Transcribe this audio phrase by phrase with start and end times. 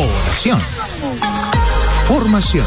[0.00, 0.60] oración,
[2.06, 2.66] formación.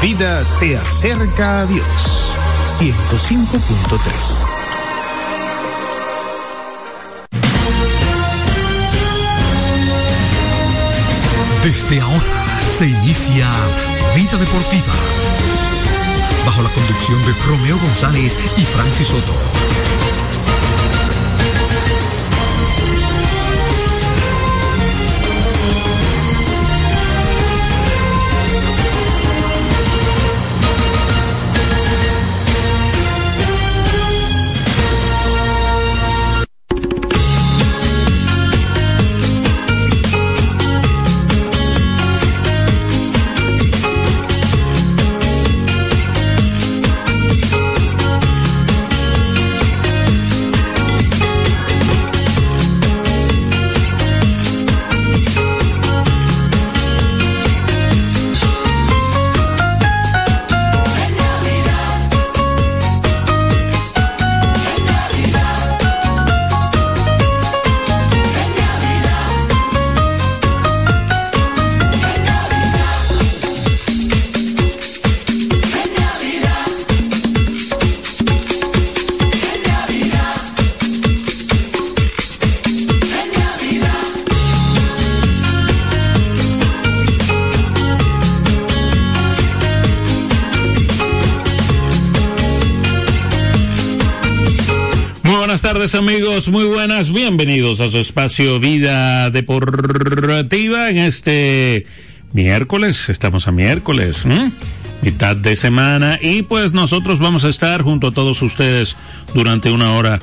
[0.00, 2.32] Vida te acerca a Dios.
[2.78, 4.52] 105.3
[11.62, 13.48] Desde ahora se inicia
[14.16, 14.94] Vida Deportiva.
[16.44, 19.81] Bajo la conducción de Romeo González y Francis Soto.
[95.94, 101.86] Amigos, muy buenas, bienvenidos a su espacio Vida Deportiva en este
[102.32, 104.24] miércoles, estamos a miércoles,
[105.02, 106.18] mitad de semana.
[106.22, 108.96] Y pues nosotros vamos a estar junto a todos ustedes
[109.34, 110.18] durante una hora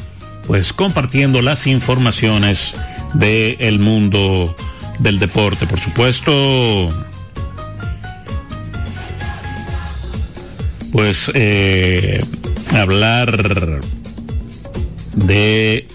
[0.47, 2.73] pues compartiendo las informaciones
[3.13, 4.55] del mundo
[4.99, 6.89] del deporte, por supuesto.
[10.91, 12.23] Pues eh,
[12.71, 13.81] hablar
[15.25, 15.85] de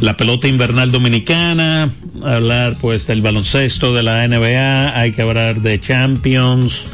[0.00, 1.90] la pelota invernal dominicana,
[2.22, 6.84] hablar pues del baloncesto de la NBA, hay que hablar de Champions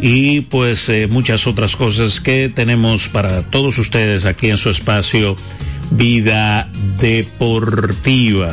[0.00, 5.36] y pues eh, muchas otras cosas que tenemos para todos ustedes aquí en su espacio
[5.90, 8.50] Vida Deportiva.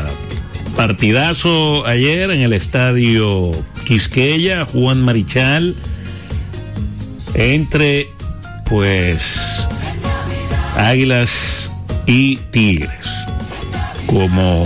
[0.75, 3.51] Partidazo ayer en el estadio
[3.85, 5.75] Quisqueya, Juan Marichal,
[7.33, 8.07] entre
[8.65, 9.66] pues
[10.77, 11.71] Águilas
[12.05, 13.07] y Tigres.
[14.05, 14.65] Como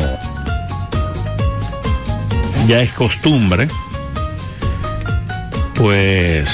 [2.68, 3.68] ya es costumbre,
[5.74, 6.50] pues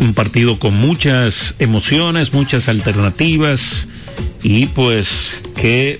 [0.00, 3.88] un partido con muchas emociones, muchas alternativas
[4.42, 5.98] y pues que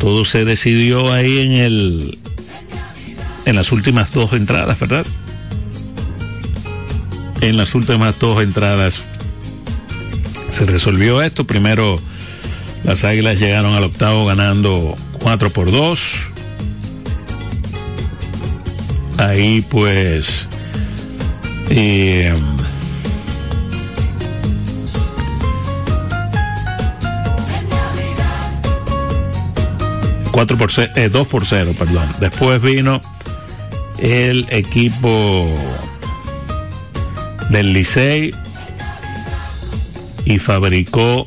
[0.00, 2.18] todo se decidió ahí en el
[3.44, 5.06] en las últimas dos entradas, ¿verdad?
[7.40, 9.00] En las últimas dos entradas
[10.58, 11.44] se resolvió esto.
[11.44, 12.00] Primero
[12.82, 16.00] las Águilas llegaron al octavo ganando 4 por 2.
[19.18, 20.48] Ahí pues...
[21.70, 22.34] Eh,
[30.32, 32.08] cuatro por eh, 2 por 0, perdón.
[32.18, 33.00] Después vino
[33.98, 35.46] el equipo
[37.50, 38.32] del Licey
[40.28, 41.26] y fabricó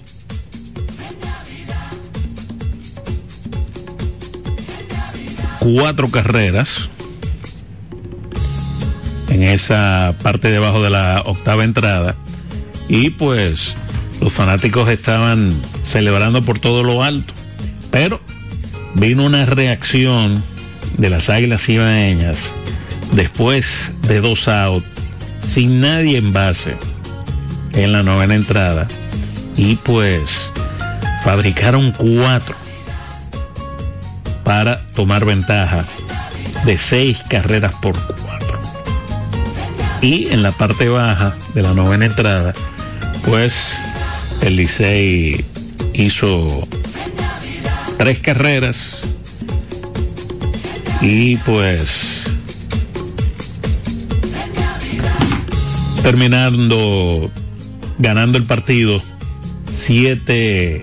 [5.59, 6.91] cuatro carreras
[9.29, 12.15] en esa parte debajo de la octava entrada.
[12.89, 13.75] Y pues
[14.19, 17.33] los fanáticos estaban celebrando por todo lo alto.
[17.89, 18.21] Pero
[18.93, 20.43] vino una reacción
[20.99, 22.51] de las águilas ibaeñas
[23.13, 24.85] después de dos outs
[25.41, 26.75] sin nadie en base
[27.73, 28.87] en la novena entrada
[29.57, 30.51] y pues
[31.23, 32.55] fabricaron cuatro
[34.43, 35.85] para tomar ventaja
[36.65, 38.59] de seis carreras por cuatro.
[40.01, 42.53] Y en la parte baja de la novena entrada,
[43.25, 43.53] pues
[44.41, 45.45] el Licey
[45.93, 46.67] hizo
[47.97, 49.03] tres carreras
[51.01, 52.23] y pues
[56.01, 57.31] terminando
[58.01, 59.01] ganando el partido
[59.67, 60.81] siete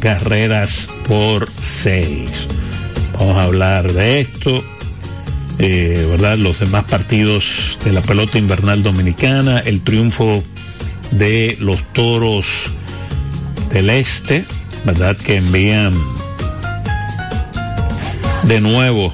[0.00, 2.46] carreras por seis.
[3.18, 4.62] Vamos a hablar de esto,
[5.58, 6.38] eh, ¿verdad?
[6.38, 10.44] Los demás partidos de la pelota invernal dominicana, el triunfo
[11.10, 12.70] de los toros
[13.72, 14.44] del este,
[14.84, 15.16] ¿verdad?
[15.16, 15.94] Que envían
[18.44, 19.12] de nuevo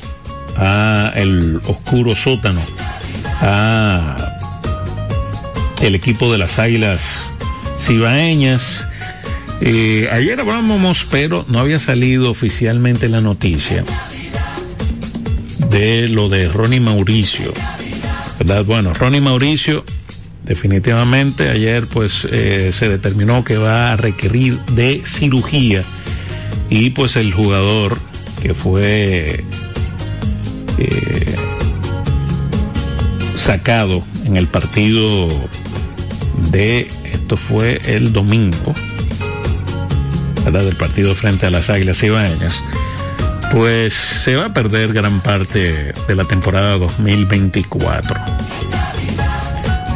[0.56, 2.60] a el oscuro sótano,
[3.40, 4.38] a
[5.80, 7.30] el equipo de las Águilas
[7.78, 8.86] Cibaeñas.
[9.60, 13.84] Eh, ayer hablábamos, pero no había salido oficialmente la noticia
[15.70, 17.52] de lo de Ronnie Mauricio.
[18.38, 18.64] ¿Verdad?
[18.64, 19.84] Bueno, Ronnie Mauricio
[20.44, 25.82] definitivamente ayer pues eh, se determinó que va a requerir de cirugía
[26.68, 27.96] y pues el jugador
[28.42, 29.42] que fue
[30.78, 31.34] eh,
[33.36, 35.28] sacado en el partido
[36.50, 36.88] de
[37.24, 38.74] esto fue el domingo
[40.44, 40.62] ¿verdad?
[40.62, 42.62] del partido frente a las Águilas Ibaeñas
[43.50, 48.14] pues se va a perder gran parte de la temporada 2024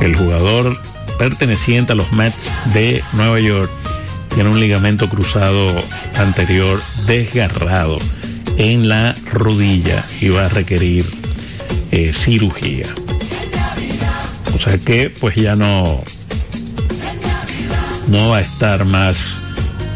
[0.00, 0.80] el jugador
[1.18, 3.70] perteneciente a los Mets de Nueva York
[4.34, 5.76] tiene un ligamento cruzado
[6.14, 7.98] anterior desgarrado
[8.56, 11.04] en la rodilla y va a requerir
[11.90, 12.86] eh, cirugía.
[14.54, 16.02] O sea que pues ya no,
[18.08, 19.34] no va a estar más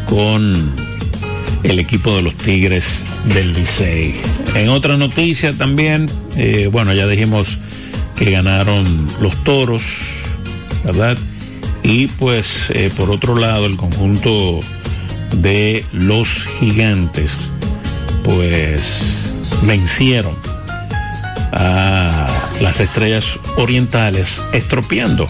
[0.07, 0.71] con
[1.63, 4.15] el equipo de los Tigres del Licey.
[4.55, 7.57] En otra noticia también, eh, bueno, ya dijimos
[8.15, 9.83] que ganaron los toros,
[10.83, 11.17] ¿verdad?
[11.81, 14.59] Y pues eh, por otro lado el conjunto
[15.37, 17.35] de los gigantes
[18.23, 19.17] pues
[19.63, 20.35] vencieron
[21.51, 22.27] a
[22.61, 25.27] las estrellas orientales estropeando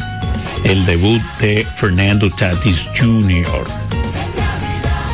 [0.63, 3.65] el debut de Fernando Tatis Jr.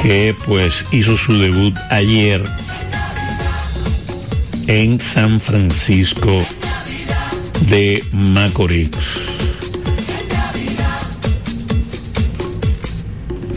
[0.02, 2.44] que pues hizo su debut ayer
[4.68, 6.46] en San Francisco
[7.70, 8.90] de Macorís.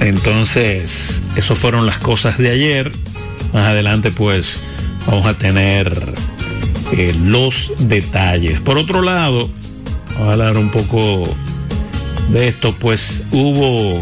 [0.01, 2.91] Entonces, eso fueron las cosas de ayer.
[3.53, 4.59] Más adelante pues
[5.07, 6.15] vamos a tener
[6.93, 8.61] eh, los detalles.
[8.61, 9.49] Por otro lado,
[10.15, 11.25] vamos a hablar un poco
[12.31, 14.01] de esto, pues hubo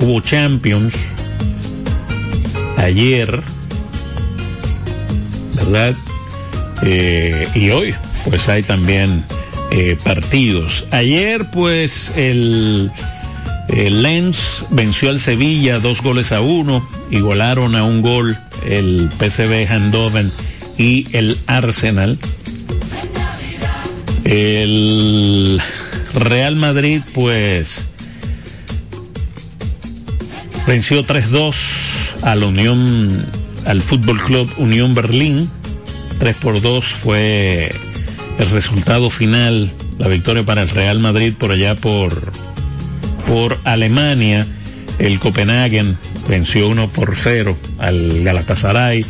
[0.00, 0.94] hubo Champions
[2.76, 3.42] ayer,
[5.54, 5.94] ¿verdad?
[6.82, 7.94] Eh, y hoy,
[8.24, 9.24] pues hay también
[9.70, 10.84] eh, partidos.
[10.92, 12.90] Ayer, pues el
[13.68, 19.66] el Lens venció al Sevilla dos goles a uno, igualaron a un gol el PSV
[19.68, 20.32] Handoven
[20.78, 22.18] y el Arsenal.
[24.24, 25.60] El
[26.14, 27.88] Real Madrid pues
[30.66, 31.54] venció 3-2
[32.22, 33.26] al Unión
[33.64, 35.50] al Fútbol Club Unión Berlín.
[36.18, 37.72] 3 por 2 fue
[38.38, 42.32] el resultado final, la victoria para el Real Madrid por allá por
[43.26, 44.46] por Alemania.
[44.98, 45.96] El Copenhagen
[46.28, 49.04] venció 1 por 0 al Galatasaray.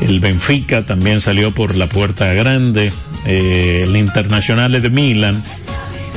[0.00, 2.92] El Benfica también salió por la puerta grande.
[3.26, 5.42] Eh, el Internacional de Milán,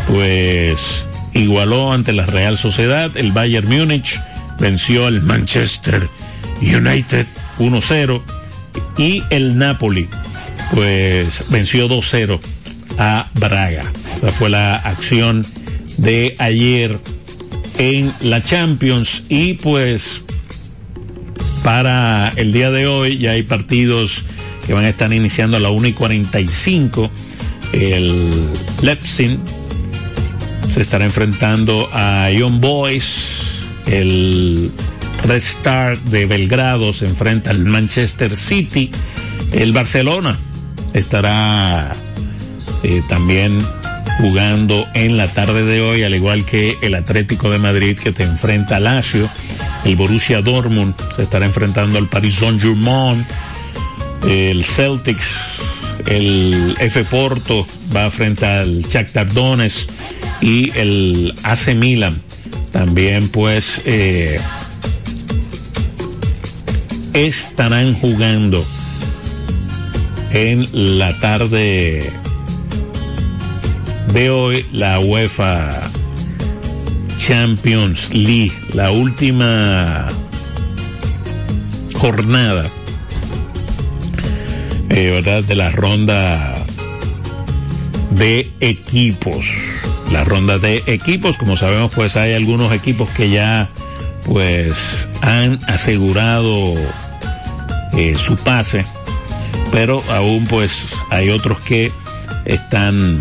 [0.07, 3.15] pues igualó ante la Real Sociedad.
[3.15, 4.19] El Bayern Múnich
[4.59, 6.07] venció al Manchester
[6.61, 7.27] United
[7.59, 8.21] 1-0.
[8.97, 10.07] Y el Napoli,
[10.73, 12.39] pues venció 2-0
[12.97, 13.83] a Braga.
[14.17, 15.45] Esa fue la acción
[15.97, 16.97] de ayer
[17.77, 20.21] en la Champions y pues
[21.63, 24.23] para el día de hoy ya hay partidos
[24.65, 27.09] que van a estar iniciando a la 1 y 45.
[27.74, 28.31] El
[28.81, 29.38] Leipzig
[30.72, 33.63] se estará enfrentando a Young Boys.
[33.86, 34.72] El
[35.24, 38.91] Red Star de Belgrado se enfrenta al Manchester City.
[39.51, 40.38] El Barcelona
[40.93, 41.91] estará
[42.84, 43.60] eh, también
[44.17, 48.24] jugando en la tarde de hoy, al igual que el Atlético de Madrid que te
[48.24, 49.29] enfrenta al Lazio,
[49.84, 53.25] el Borussia Dortmund se estará enfrentando al Paris Saint-Germain,
[54.27, 55.27] el Celtics,
[56.05, 59.89] el F Porto va frente al Shakhtar Donetsk
[60.42, 62.15] y el AC Milan
[62.72, 64.39] también pues eh,
[67.13, 68.65] estarán jugando
[70.32, 72.12] en la tarde
[74.13, 75.82] de hoy la UEFA
[77.18, 80.08] Champions League, la última
[81.94, 82.70] jornada,
[84.89, 85.44] eh, ¿verdad?
[85.44, 86.56] De la ronda
[88.12, 89.46] de equipos.
[90.15, 93.67] La ronda de equipos, como sabemos, pues hay algunos equipos que ya
[94.24, 96.74] pues han asegurado
[97.98, 98.86] eh, su pase,
[99.72, 101.91] pero aún pues hay otros que
[102.45, 103.19] están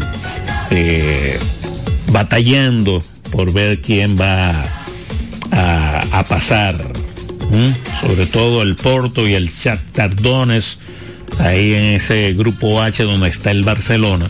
[0.71, 1.37] eh,
[2.13, 4.63] batallando por ver quién va
[5.51, 6.77] a, pasar
[8.01, 10.79] sobre todo el Porto y el Shakhtar Donetsk,
[11.41, 14.27] ahí en ese grupo H donde está el Barcelona,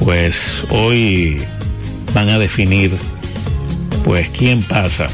[0.00, 1.40] pues hoy
[2.14, 2.96] van a definir
[4.04, 5.06] pues quién pasa.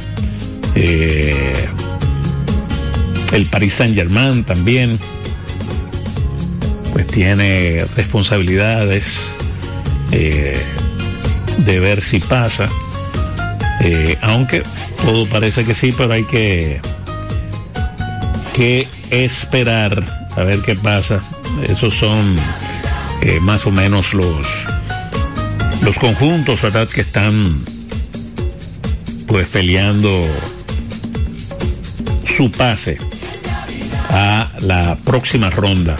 [0.74, 1.66] Eh,
[3.32, 4.98] el Paris Saint Germain también,
[6.92, 9.32] pues tiene responsabilidades
[10.12, 10.58] eh,
[11.58, 12.68] de ver si pasa.
[13.80, 14.62] Eh, aunque
[15.04, 16.80] todo parece que sí, pero hay que,
[18.54, 20.02] que esperar
[20.36, 21.20] a ver qué pasa.
[21.68, 22.36] Esos son
[23.40, 24.66] más o menos los,
[25.86, 26.88] los conjuntos, ¿verdad?
[26.88, 27.64] Que están
[29.28, 30.26] pues peleando
[32.24, 32.98] su pase
[34.10, 35.96] a la próxima ronda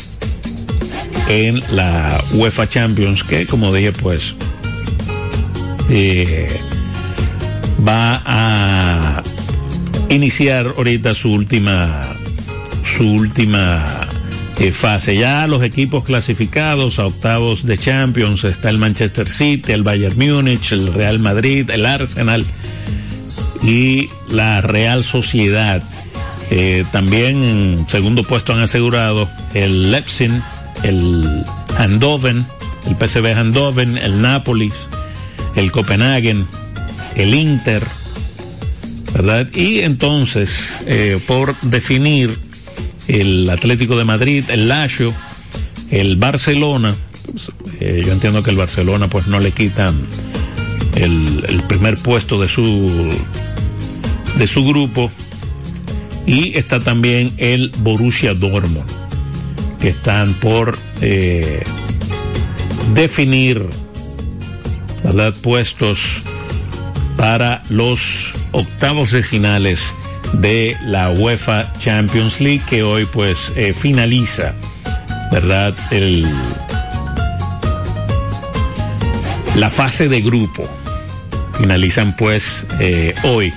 [1.28, 4.34] en la UEFA Champions, que como dije, pues
[5.88, 6.58] eh,
[7.86, 9.22] va a
[10.08, 12.12] iniciar ahorita su última
[12.82, 13.95] su última
[14.58, 15.16] eh, fase.
[15.16, 20.72] Ya los equipos clasificados a octavos de Champions está el Manchester City, el Bayern Múnich,
[20.72, 22.44] el Real Madrid, el Arsenal
[23.62, 25.82] y la Real Sociedad.
[26.50, 30.30] Eh, también segundo puesto han asegurado el Leipzig,
[30.82, 31.44] el
[31.76, 32.46] Handoven,
[32.86, 34.72] el PSV Handoven, el Nápoles,
[35.54, 36.46] el Copenhagen,
[37.14, 37.82] el Inter,
[39.12, 39.48] ¿verdad?
[39.52, 42.45] Y entonces, eh, por definir
[43.08, 45.12] el Atlético de Madrid, el Lazio,
[45.90, 46.94] el Barcelona,
[47.80, 49.94] eh, yo entiendo que el Barcelona pues no le quitan
[50.94, 53.10] el, el primer puesto de su
[54.38, 55.10] de su grupo
[56.26, 58.84] y está también el Borussia Dortmund
[59.80, 61.62] que están por eh,
[62.94, 63.64] definir
[65.04, 65.34] ¿verdad?
[65.40, 66.22] puestos
[67.16, 69.94] para los octavos de finales
[70.40, 74.54] de la UEFA Champions League que hoy pues eh, finaliza
[75.32, 76.26] verdad el
[79.56, 80.68] la fase de grupo.
[81.58, 83.52] Finalizan pues eh, hoy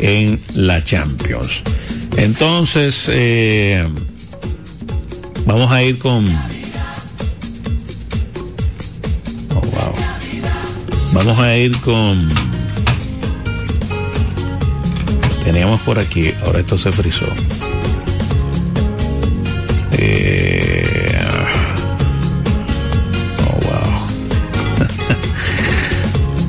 [0.00, 1.62] en la Champions.
[2.16, 3.86] Entonces eh,
[5.44, 6.26] vamos a ir con
[9.54, 9.94] oh,
[11.12, 12.47] vamos a ir con
[15.52, 17.24] teníamos por aquí, ahora esto se frizó.
[19.92, 21.18] Eh,
[23.46, 24.06] oh, wow.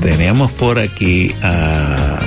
[0.02, 2.18] teníamos por aquí a,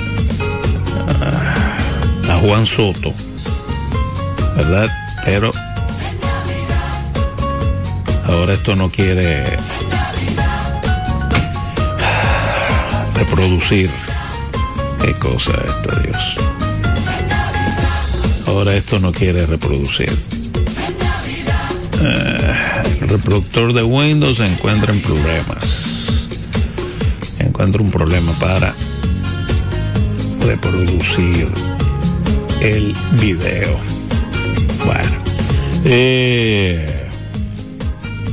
[1.22, 3.14] a, a Juan Soto,
[4.56, 4.90] ¿verdad?
[5.24, 5.52] Pero
[8.26, 9.44] ahora esto no quiere
[13.14, 13.90] reproducir.
[15.00, 16.53] Qué cosa esto, Dios.
[18.54, 20.12] Ahora esto no quiere reproducir.
[22.02, 22.54] Eh,
[23.00, 26.06] el reproductor de Windows encuentra en problemas.
[27.40, 28.72] Encuentra un problema para
[30.40, 31.48] reproducir
[32.60, 33.76] el video.
[34.84, 35.16] Bueno.
[35.84, 37.08] Eh,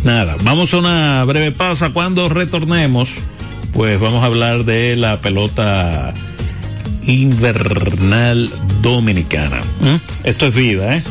[0.04, 1.90] nada, vamos a una breve pausa.
[1.90, 3.16] Cuando retornemos,
[3.74, 6.14] pues vamos a hablar de la pelota
[7.08, 8.52] invernal
[8.84, 9.62] dominicana.
[9.82, 9.96] ¿Mm?
[10.24, 11.04] Esto es vida, ¿eh?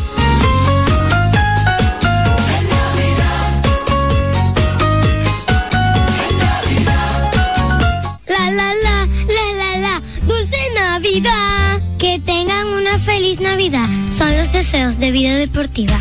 [8.29, 11.81] La la la, la la la, dulce Navidad.
[11.99, 13.89] Que tengan una feliz Navidad.
[14.17, 16.01] Son los deseos de vida deportiva.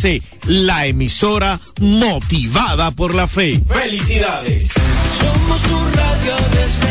[0.45, 3.61] la emisora motivada por la fe.
[3.67, 4.71] ¡Felicidades!
[5.19, 6.81] Somos tu Radio ABC,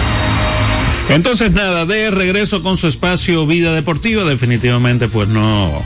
[1.08, 5.80] Entonces nada, de regreso con su espacio Vida Deportiva, definitivamente pues no,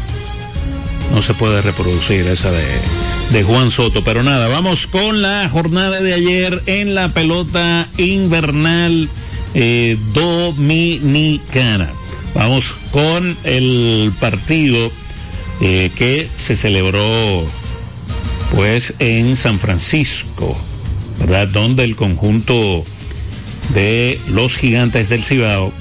[1.12, 2.64] no se puede reproducir esa de,
[3.32, 4.02] de Juan Soto.
[4.02, 9.10] Pero nada, vamos con la jornada de ayer en la pelota invernal
[9.52, 11.92] eh, dominicana.
[12.34, 14.90] Vamos con el partido
[15.60, 17.44] eh, que se celebró
[18.56, 20.56] pues en San Francisco,
[21.20, 21.46] ¿verdad?
[21.46, 22.84] Donde el conjunto
[23.74, 25.72] de los gigantes del Cibao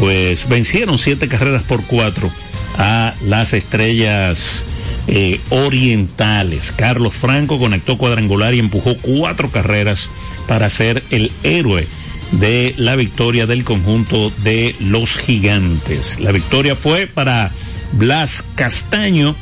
[0.00, 2.30] pues vencieron siete carreras por cuatro
[2.78, 4.64] a las estrellas
[5.06, 6.72] eh, orientales.
[6.72, 10.08] Carlos Franco conectó cuadrangular y empujó cuatro carreras
[10.48, 11.86] para ser el héroe
[12.30, 16.18] de la victoria del conjunto de los gigantes.
[16.20, 17.50] La victoria fue para
[17.92, 19.36] Blas Castaño,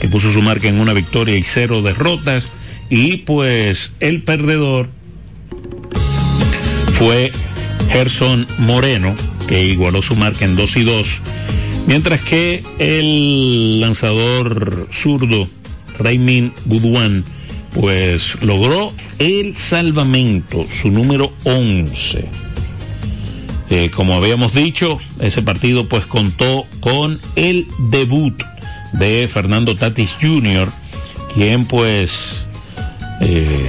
[0.00, 2.48] que puso su marca en una victoria y cero derrotas.
[2.90, 4.88] Y pues el perdedor
[6.98, 7.32] fue
[7.90, 9.14] Gerson Moreno,
[9.46, 11.20] que igualó su marca en 2 y 2.
[11.86, 15.48] Mientras que el lanzador zurdo
[15.98, 17.24] Raimin Budwan
[17.72, 22.28] pues logró el salvamento, su número 11.
[23.70, 28.42] Eh, como habíamos dicho, ese partido pues contó con el debut
[28.92, 30.70] de Fernando Tatis Jr.,
[31.34, 32.46] quien pues
[33.20, 33.68] eh,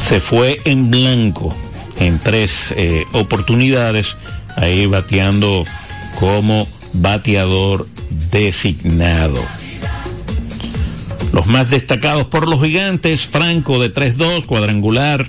[0.00, 1.56] se fue en blanco
[1.98, 4.16] en tres eh, oportunidades,
[4.56, 5.64] ahí bateando
[6.18, 7.86] como bateador
[8.30, 9.42] designado.
[11.32, 15.28] Los más destacados por los gigantes, Franco de 3-2, cuadrangular,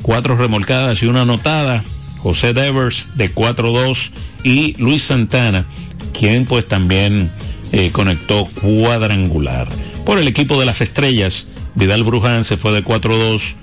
[0.00, 1.84] cuatro remolcadas y una anotada,
[2.18, 4.10] José Devers de 4-2
[4.44, 5.66] y Luis Santana,
[6.12, 7.30] quien pues también
[7.72, 9.68] eh, conectó cuadrangular.
[10.04, 13.54] Por el equipo de las estrellas, Vidal Bruján se fue de 4-2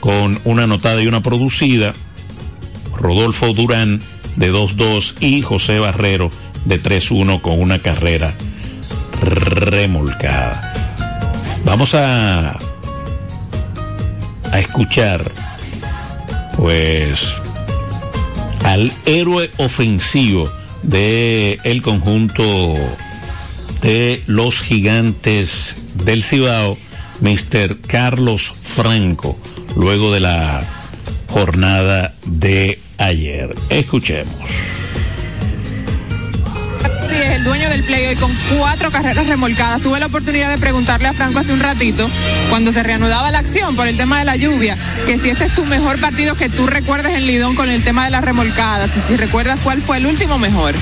[0.00, 1.94] con una anotada y una producida,
[2.96, 4.00] Rodolfo Durán
[4.36, 6.30] de 2-2 y José Barrero
[6.64, 8.34] de 3-1 con una carrera
[9.22, 10.74] remolcada.
[11.64, 12.58] Vamos a,
[14.52, 15.32] a escuchar
[16.56, 17.34] pues
[18.64, 22.76] al héroe ofensivo de el conjunto
[23.80, 26.78] de los gigantes del Cibao,
[27.20, 27.78] Mr.
[27.86, 29.38] Carlos Franco,
[29.76, 30.66] luego de la
[31.28, 33.54] jornada de ayer.
[33.68, 34.50] Escuchemos
[37.38, 39.82] el dueño del play hoy con cuatro carreras remolcadas.
[39.82, 42.08] Tuve la oportunidad de preguntarle a Franco hace un ratito,
[42.50, 45.54] cuando se reanudaba la acción por el tema de la lluvia, que si este es
[45.54, 49.00] tu mejor partido que tú recuerdes en Lidón con el tema de las remolcadas, y
[49.00, 50.74] si recuerdas cuál fue el último mejor.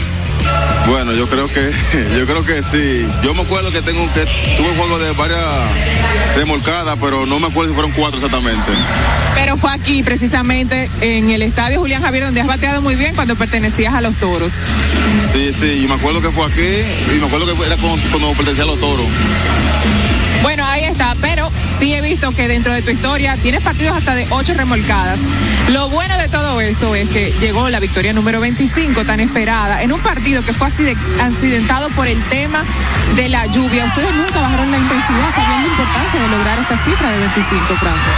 [0.89, 1.73] Bueno, yo creo que
[2.19, 3.07] yo creo que sí.
[3.23, 4.25] Yo me acuerdo que tengo que
[4.57, 5.43] tuve un juego de varias
[6.37, 8.73] remolcadas, pero no me acuerdo si fueron cuatro exactamente.
[9.35, 13.37] Pero fue aquí precisamente en el estadio Julián Javier donde has bateado muy bien cuando
[13.37, 14.55] pertenecías a los Toros.
[15.33, 18.33] Sí, sí, y me acuerdo que fue aquí y me acuerdo que era cuando, cuando
[18.33, 19.07] pertenecía a los Toros.
[20.43, 24.15] Bueno, ahí está, pero sí he visto que dentro de tu historia tienes partidos hasta
[24.15, 25.21] de ocho remolcadas.
[25.69, 29.93] Lo bueno de todo esto es que llegó la victoria número 25 tan esperada en
[29.93, 32.65] un partido que fue accidentado por el tema
[33.15, 33.87] de la lluvia.
[33.87, 38.11] Ustedes nunca bajaron la intensidad, sabían la importancia de lograr esta cifra de 25, Franco.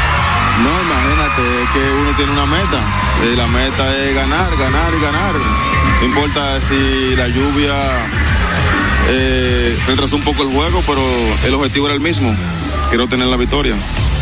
[0.63, 1.43] No, imagínate
[1.73, 2.83] que uno tiene una meta.
[3.33, 5.35] Y la meta es ganar, ganar y ganar.
[6.01, 7.75] No importa si la lluvia
[9.09, 11.03] eh, retrasó un poco el juego, pero
[11.45, 12.35] el objetivo era el mismo.
[12.89, 13.75] Quiero tener la victoria.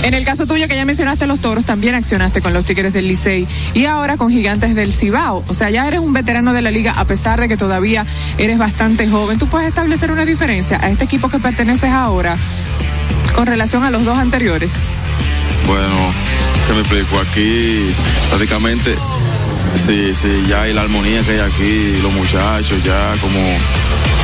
[0.02, 3.08] En el caso tuyo, que ya mencionaste los toros, también accionaste con los Tigres del
[3.08, 5.44] Licey y ahora con Gigantes del Cibao.
[5.48, 8.06] O sea, ya eres un veterano de la liga, a pesar de que todavía
[8.38, 9.38] eres bastante joven.
[9.38, 12.36] ¿Tú puedes establecer una diferencia a este equipo que perteneces ahora
[13.34, 14.72] con relación a los dos anteriores?
[15.66, 16.12] Bueno,
[16.66, 17.94] que me explico, aquí
[18.28, 18.94] prácticamente
[19.76, 23.38] sí, sí, ya hay la armonía que hay aquí, los muchachos, ya como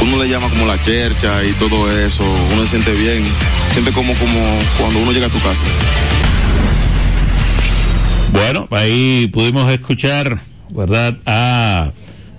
[0.00, 3.24] uno le llama como la chercha y todo eso, uno se siente bien,
[3.72, 4.40] siente como, como
[4.78, 5.64] cuando uno llega a tu casa.
[8.32, 11.18] Bueno, ahí pudimos escuchar, ¿verdad?
[11.26, 11.92] A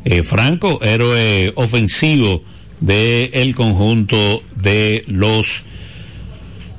[0.05, 2.43] eh, Franco, héroe ofensivo
[2.79, 5.63] del el conjunto de los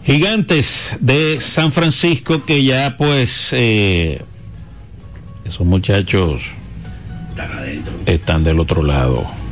[0.05, 4.21] gigantes de San Francisco que ya pues eh,
[5.45, 6.43] esos muchachos
[8.07, 9.44] están del otro lado.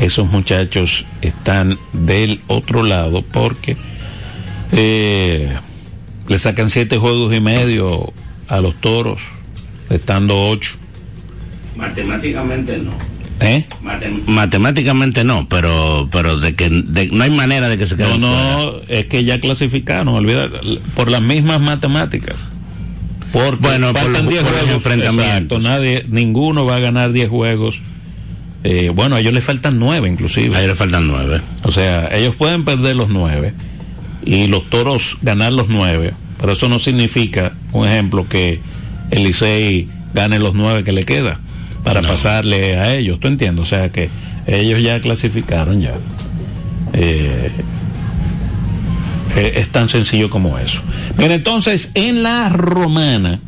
[0.00, 3.76] Esos muchachos están del otro lado porque
[4.72, 5.56] eh,
[6.28, 8.12] le sacan siete juegos y medio
[8.48, 9.20] a los toros,
[9.90, 10.72] estando ocho.
[11.76, 12.90] Matemáticamente no.
[13.40, 13.64] ¿Eh?
[13.82, 18.06] Matem- matemáticamente no, pero pero de que de- no hay manera de que se No,
[18.06, 20.48] queden no, es que ya clasificaron, olvida,
[20.94, 22.36] por las mismas matemáticas.
[23.32, 24.76] Porque Bueno, por faltan los- 10 por los juegos.
[24.76, 25.58] enfrentamientos.
[25.58, 27.80] Exacto, nadie, ninguno va a ganar 10 juegos.
[28.68, 30.56] Eh, bueno, a ellos les faltan 9 inclusive.
[30.56, 31.40] A ellos les faltan 9.
[31.62, 33.54] O sea, ellos pueden perder los 9
[34.24, 38.60] y los toros ganar los 9, pero eso no significa, un ejemplo, que
[39.12, 41.38] el Licey gane los 9 que le queda
[41.84, 42.08] para No.
[42.08, 43.62] pasarle a ellos, ¿tú entiendes?
[43.62, 44.10] O sea que
[44.48, 45.94] ellos ya clasificaron ya.
[46.92, 47.50] Eh,
[49.36, 50.80] eh, es tan sencillo como eso.
[51.18, 53.38] Mira, entonces, en la romana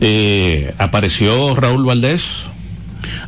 [0.00, 2.46] eh, apareció Raúl Valdés.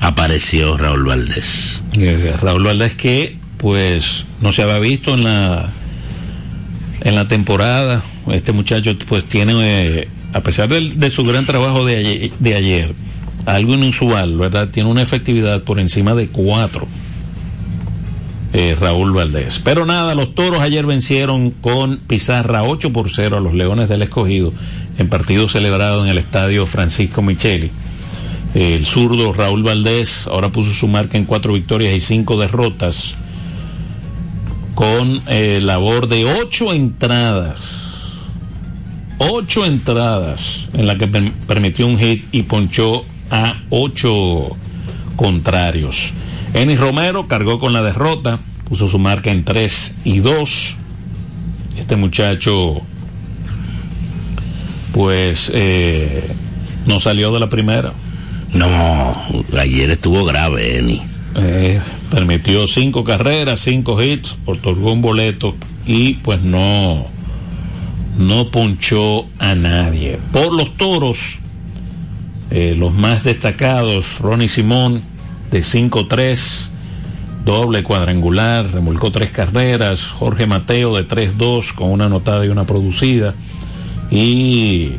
[0.00, 1.82] Apareció Raúl Valdés.
[1.98, 5.68] Eh, Raúl Valdés que pues no se había visto en la
[7.02, 8.02] en la temporada.
[8.32, 9.54] Este muchacho pues tiene,
[10.00, 12.94] eh, a pesar del- de, su gran trabajo de ayer, de ayer,
[13.44, 14.68] algo inusual, ¿verdad?
[14.68, 16.86] Tiene una efectividad por encima de cuatro.
[18.52, 19.60] eh, Raúl Valdés.
[19.62, 24.00] Pero nada, los toros ayer vencieron con pizarra 8 por 0 a los Leones del
[24.02, 24.52] Escogido
[24.98, 27.70] en partido celebrado en el estadio Francisco Micheli.
[28.56, 33.14] El zurdo Raúl Valdés ahora puso su marca en cuatro victorias y cinco derrotas
[34.74, 37.60] con eh, labor de ocho entradas.
[39.18, 44.56] Ocho entradas en la que per- permitió un hit y ponchó a ocho
[45.16, 46.12] contrarios.
[46.54, 50.76] Enis Romero cargó con la derrota, puso su marca en 3 y 2.
[51.76, 52.80] Este muchacho,
[54.94, 56.26] pues, eh,
[56.86, 57.92] no salió de la primera.
[58.56, 59.14] No,
[59.58, 61.02] ayer estuvo grave, Eni.
[61.34, 61.78] Eh,
[62.10, 67.06] permitió cinco carreras, cinco hits, otorgó un boleto y pues no,
[68.16, 70.18] no ponchó a nadie.
[70.32, 71.18] Por los toros,
[72.50, 75.02] eh, los más destacados, Ronnie Simón
[75.50, 76.70] de 5-3,
[77.44, 83.34] doble cuadrangular, remolcó tres carreras, Jorge Mateo de 3-2 con una anotada y una producida
[84.10, 84.92] y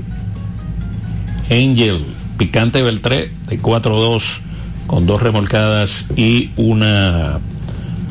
[1.49, 4.39] Angel Picante Beltré de 4-2
[4.87, 7.39] con dos remolcadas y una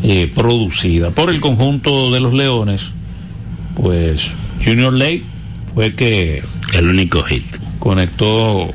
[0.03, 1.11] eh, producida.
[1.11, 2.91] Por el conjunto de los Leones,
[3.75, 4.33] pues
[4.65, 5.25] Junior Lake
[5.75, 7.45] fue que El único hit.
[7.79, 8.71] conectó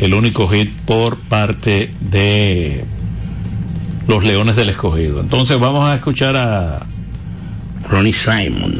[0.00, 2.84] el único hit por parte de
[4.06, 5.20] los Leones del Escogido.
[5.20, 6.86] Entonces vamos a escuchar a
[7.88, 8.74] Ronnie Simon.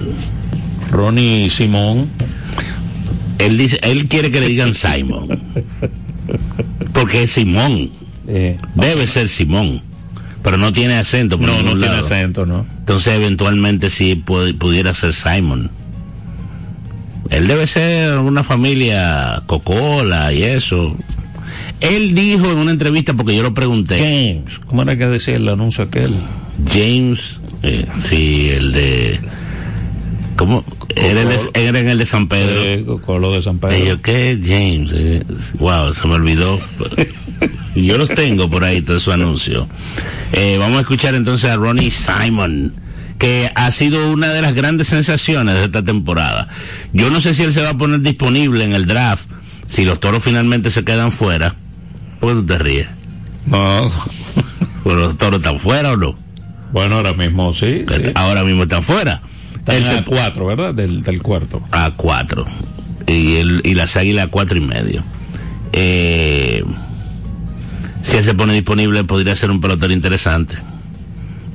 [0.90, 2.08] Ronnie Simón.
[3.38, 5.28] Él dice, él quiere que le digan Simon.
[6.92, 7.90] Porque es Simón.
[8.28, 9.82] Eh, Debe ser Simón.
[10.42, 11.38] Pero no tiene acento.
[11.38, 12.66] por no, no tiene acento, ¿no?
[12.78, 15.70] Entonces eventualmente sí pu- pudiera ser Simon.
[17.30, 20.96] Él debe ser una familia Coca-Cola y eso.
[21.80, 25.48] Él dijo en una entrevista, porque yo lo pregunté, James, ¿cómo era que decía el
[25.48, 26.14] anuncio aquel?
[26.72, 29.20] James, eh, sí, el de...
[30.36, 30.64] ¿Cómo?
[30.94, 32.62] Era, el era en el de San Pedro.
[32.62, 33.84] Eh, Colo de San Y Pedro.
[33.84, 34.38] yo, ¿qué?
[34.42, 34.90] James.
[34.94, 35.24] Eh,
[35.58, 36.58] wow, se me olvidó.
[37.74, 39.66] Y yo los tengo por ahí, todo su anuncio.
[40.32, 42.74] Eh, vamos a escuchar entonces a Ronnie Simon,
[43.18, 46.48] que ha sido una de las grandes sensaciones de esta temporada.
[46.92, 49.30] Yo no sé si él se va a poner disponible en el draft,
[49.66, 51.54] si los toros finalmente se quedan fuera.
[52.20, 52.88] ¿Por qué tú te ríes?
[53.46, 53.90] No.
[54.84, 56.14] ¿Pero los toros están fuera o no?
[56.72, 57.84] Bueno, ahora mismo sí.
[57.88, 58.02] sí.
[58.14, 59.20] Ahora mismo están fuera.
[59.66, 60.74] Están se a cuatro, ¿verdad?
[60.74, 61.62] Del, del cuarto.
[61.72, 62.46] a cuatro
[63.06, 65.02] y, el, y las águilas a cuatro y medio.
[65.72, 66.64] Eh,
[68.02, 70.56] si él se pone disponible podría ser un pelotero interesante.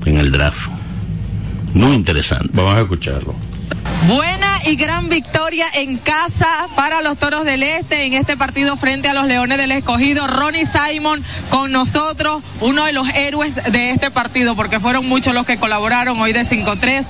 [0.06, 0.68] en el draft.
[1.74, 2.50] Muy interesante.
[2.54, 3.34] Vamos a escucharlo.
[4.08, 9.08] Buena y gran victoria en casa para los Toros del Este en este partido frente
[9.08, 10.28] a los Leones del Escogido.
[10.28, 15.46] Ronnie Simon con nosotros, uno de los héroes de este partido, porque fueron muchos los
[15.46, 17.06] que colaboraron hoy de 5-3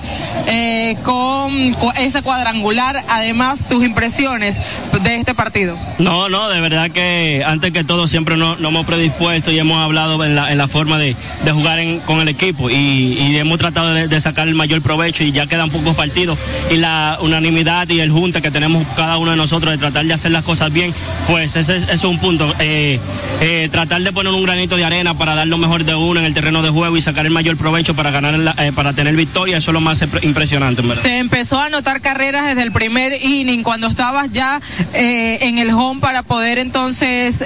[0.46, 3.02] eh, con, ese cuadrangular.
[3.08, 4.56] Además, tus impresiones
[5.02, 5.76] de este partido.
[5.98, 9.82] No, no, de verdad que antes que todo siempre nos, nos hemos predispuesto y hemos
[9.82, 13.58] hablado en la, en la forma de, de jugar con el equipo y, y hemos
[13.58, 16.38] tratado de, de sacar el mayor provecho y ya quedan pocos partidos
[16.70, 20.12] y la unanimidad y el junte que tenemos cada uno de nosotros de tratar de
[20.14, 20.94] hacer las cosas bien,
[21.26, 22.52] pues ese, es- ese es un punto.
[22.60, 23.00] Eh,
[23.40, 26.26] eh, tratar de poner un granito de arena para dar lo mejor de uno en
[26.26, 29.16] el terreno de juego y sacar el mayor provecho para ganar, la- eh, para tener
[29.16, 31.02] victoria, eso es lo más impre- impresionante, verdad.
[31.02, 34.60] Se empezó a anotar carreras desde el primer inning, cuando estabas ya
[34.94, 37.36] en el home para poder entonces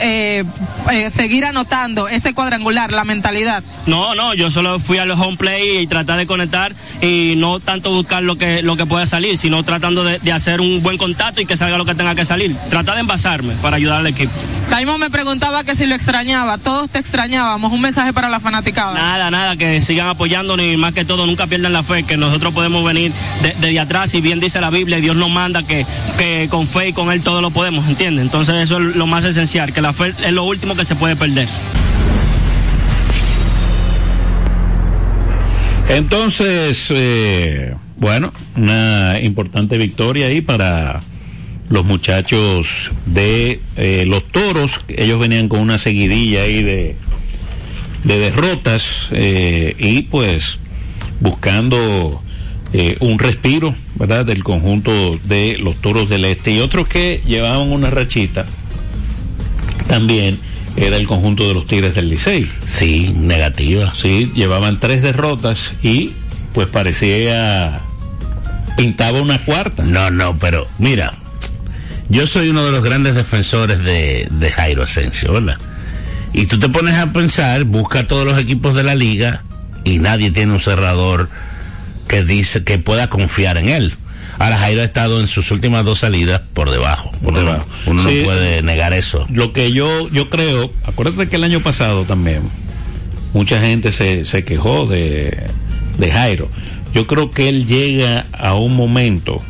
[1.15, 3.63] seguir anotando ese cuadrangular, la mentalidad.
[3.87, 7.91] No, no, yo solo fui al home play y tratar de conectar y no tanto
[7.93, 11.41] buscar lo que lo que pueda salir, sino tratando de, de hacer un buen contacto
[11.41, 12.55] y que salga lo que tenga que salir.
[12.71, 14.33] Tratar de envasarme para ayudar al equipo.
[14.69, 18.95] Simon me preguntaba que si lo extrañaba, todos te extrañábamos, un mensaje para la fanaticada.
[18.95, 22.53] Nada, nada, que sigan apoyándonos y más que todo nunca pierdan la fe, que nosotros
[22.53, 25.87] podemos venir de- desde atrás y bien dice la Biblia, y Dios nos manda que,
[26.19, 28.25] que con fe y con Él todo lo podemos, ¿entiendes?
[28.25, 31.15] Entonces eso es lo más esencial, que la fe es lo último que se puede
[31.15, 31.47] perder.
[35.89, 41.03] Entonces, eh, bueno, una importante victoria ahí para
[41.69, 44.81] los muchachos de eh, los toros.
[44.89, 46.97] Ellos venían con una seguidilla ahí de,
[48.05, 50.59] de derrotas eh, y pues
[51.21, 52.23] buscando
[52.73, 54.27] eh, un respiro, ¿verdad?
[54.27, 58.47] Del conjunto de los toros del este y otros que llevaban una rachita
[59.89, 60.39] también
[60.77, 62.51] era el conjunto de los Tigres del Licey.
[62.67, 63.95] Sí, negativa.
[63.95, 66.13] Sí, llevaban tres derrotas y
[66.53, 67.83] pues parecía
[68.77, 69.83] pintaba una cuarta.
[69.85, 71.15] No, no, pero mira,
[72.09, 75.57] yo soy uno de los grandes defensores de, de Jairo Asensio, ¿verdad?
[76.33, 79.43] Y tú te pones a pensar, busca a todos los equipos de la liga
[79.85, 81.29] y nadie tiene un cerrador
[82.09, 83.95] que dice que pueda confiar en él.
[84.39, 87.11] Ahora Jairo ha estado en sus últimas dos salidas por debajo.
[87.23, 87.67] Uno, no- debajo.
[87.87, 88.19] uno Sí.
[88.19, 89.27] no puede negar eso.
[89.31, 92.43] Lo que yo yo creo, acuérdate que el año pasado también
[93.33, 95.47] mucha gente se, se quejó de,
[95.99, 96.51] de Jairo.
[96.97, 99.43] Yo creo que él llega a un momento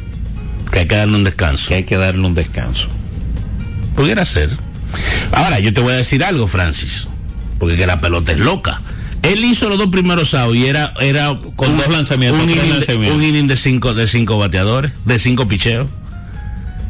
[0.73, 1.69] que hay que darle un descanso.
[1.69, 2.89] Que hay que darle un descanso.
[3.95, 4.51] Pudiera ser.
[5.31, 7.07] Ahora, yo te voy a decir algo, Francis.
[7.61, 8.81] Porque que la pelota es loca.
[9.23, 12.69] Él hizo los dos primeros outs y era, era Con dos lanzamientos, un inning, de,
[12.69, 13.17] lanzamientos.
[13.17, 15.89] un inning de cinco, de cinco bateadores, de cinco picheos.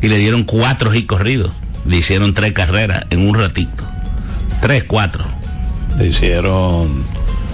[0.00, 1.52] Y le dieron cuatro hits corridos.
[1.86, 3.84] Le hicieron tres carreras en un ratito.
[4.62, 5.22] Tres, cuatro.
[5.98, 7.04] Le hicieron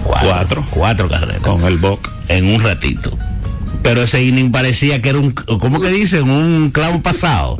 [0.05, 1.41] cuatro, cuatro carreras.
[1.41, 2.12] con el Boc.
[2.33, 3.15] En un ratito.
[3.83, 6.27] Pero ese inning parecía que era un, ¿cómo que dicen?
[6.29, 7.59] Un clavo pasado.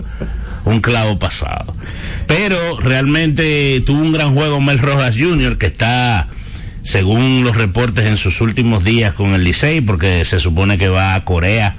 [0.66, 1.76] Un clavo pasado.
[2.26, 6.28] Pero realmente tuvo un gran juego Mel Rojas Jr., que está,
[6.82, 11.14] según los reportes, en sus últimos días con el Licey, porque se supone que va
[11.14, 11.76] a Corea,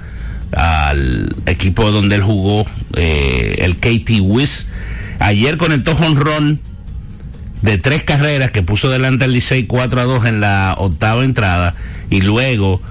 [0.55, 4.67] al equipo donde él jugó, eh, el KT Wiz.
[5.19, 6.61] Ayer conectó jonrón
[7.61, 11.75] de tres carreras que puso delante al Licey 4 a 2 en la octava entrada
[12.09, 12.81] y luego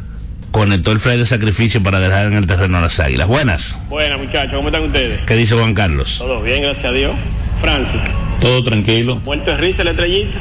[0.51, 3.27] conectó el fly de sacrificio para dejar en el terreno a las águilas.
[3.27, 3.81] Buenas.
[3.89, 5.21] Buenas muchachos, ¿cómo están ustedes?
[5.27, 6.17] ¿Qué dice Juan Carlos?
[6.19, 7.13] Todo bien, gracias a Dios.
[7.61, 8.01] Francis,
[8.41, 9.17] Todo tranquilo.
[9.25, 10.35] muerto de risa la estrellita.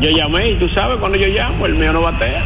[0.00, 2.42] Yo llamé y tú sabes cuando yo llamo, el mío no batea.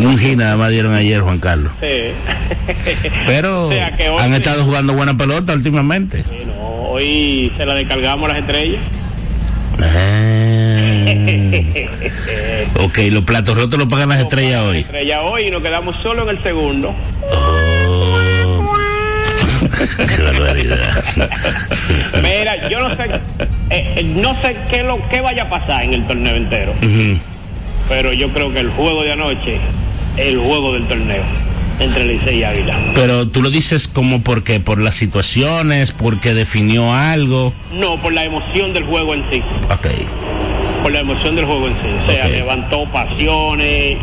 [0.00, 1.72] Un hit nada más dieron ayer, Juan Carlos.
[1.80, 1.86] Sí.
[3.26, 6.22] Pero O sea, que hoy- han estado jugando buena pelota últimamente.
[6.22, 8.80] Sí, no, hoy se la descargamos a las estrellas.
[12.80, 14.78] Ok, los platos rotos los pagan las estrellas hoy.
[14.78, 16.94] Estrella hoy y nos quedamos solo en el segundo.
[20.16, 21.04] Qué barbaridad.
[22.22, 23.04] Mira, yo no sé,
[23.70, 26.74] eh, eh, no sé qué lo que vaya a pasar en el torneo entero,
[27.88, 29.56] pero yo creo que el juego de anoche
[30.16, 31.22] es el juego del torneo
[31.80, 32.76] entre Licey y Águila.
[32.94, 37.52] Pero tú lo dices como porque por las situaciones, porque definió algo.
[37.72, 39.42] No, por la emoción del juego en sí.
[39.70, 39.86] Ok.
[40.82, 41.88] Por la emoción del juego en sí.
[42.02, 43.98] O sea, levantó pasiones.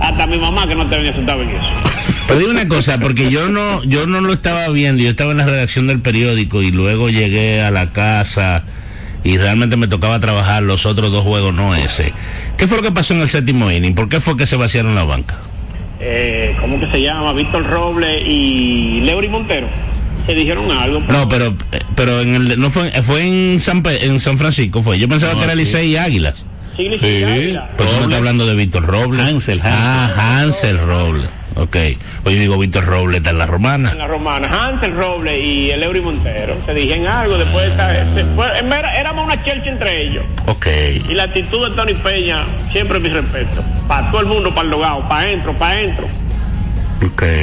[0.00, 1.70] Hasta mi mamá que no te venía asustaba en eso.
[2.26, 5.38] Pero digo una cosa, porque yo no, yo no lo estaba viendo, yo estaba en
[5.38, 8.64] la redacción del periódico y luego llegué a la casa
[9.24, 12.12] y realmente me tocaba trabajar los otros dos juegos, no ese.
[12.56, 13.94] ¿Qué fue lo que pasó en el séptimo inning?
[13.94, 15.36] ¿Por qué fue que se vaciaron la banca?
[16.00, 17.32] Eh, ¿Cómo que se llama?
[17.32, 19.68] Víctor Robles y Leury Montero.
[20.26, 21.00] Se dijeron algo.
[21.00, 21.54] No, pero,
[21.96, 24.98] pero en el, no fue, fue en San, en San Francisco, fue.
[24.98, 25.54] Yo pensaba No, que era.
[25.54, 26.44] Licey y Águilas.
[26.76, 26.88] Sí.
[27.00, 29.26] Pero tú me estás hablando de Víctor Robles.
[29.26, 29.62] Hansel, Hansel.
[29.78, 31.28] Ah, Hansel Robles.
[31.54, 31.76] Ok.
[32.24, 33.92] Oye, digo, Víctor Robles está en la romana.
[33.92, 38.00] En la romana, Hansel Robles y el Eury Montero se dijeron algo después de esta,
[38.00, 40.24] en verdad, éramos una chelcha entre ellos.
[40.46, 40.66] Ok.
[41.10, 43.62] Y la actitud de Tony Peña, siempre mi respeto.
[43.86, 46.08] Para todo el mundo, para el logado, para adentro, para adentro.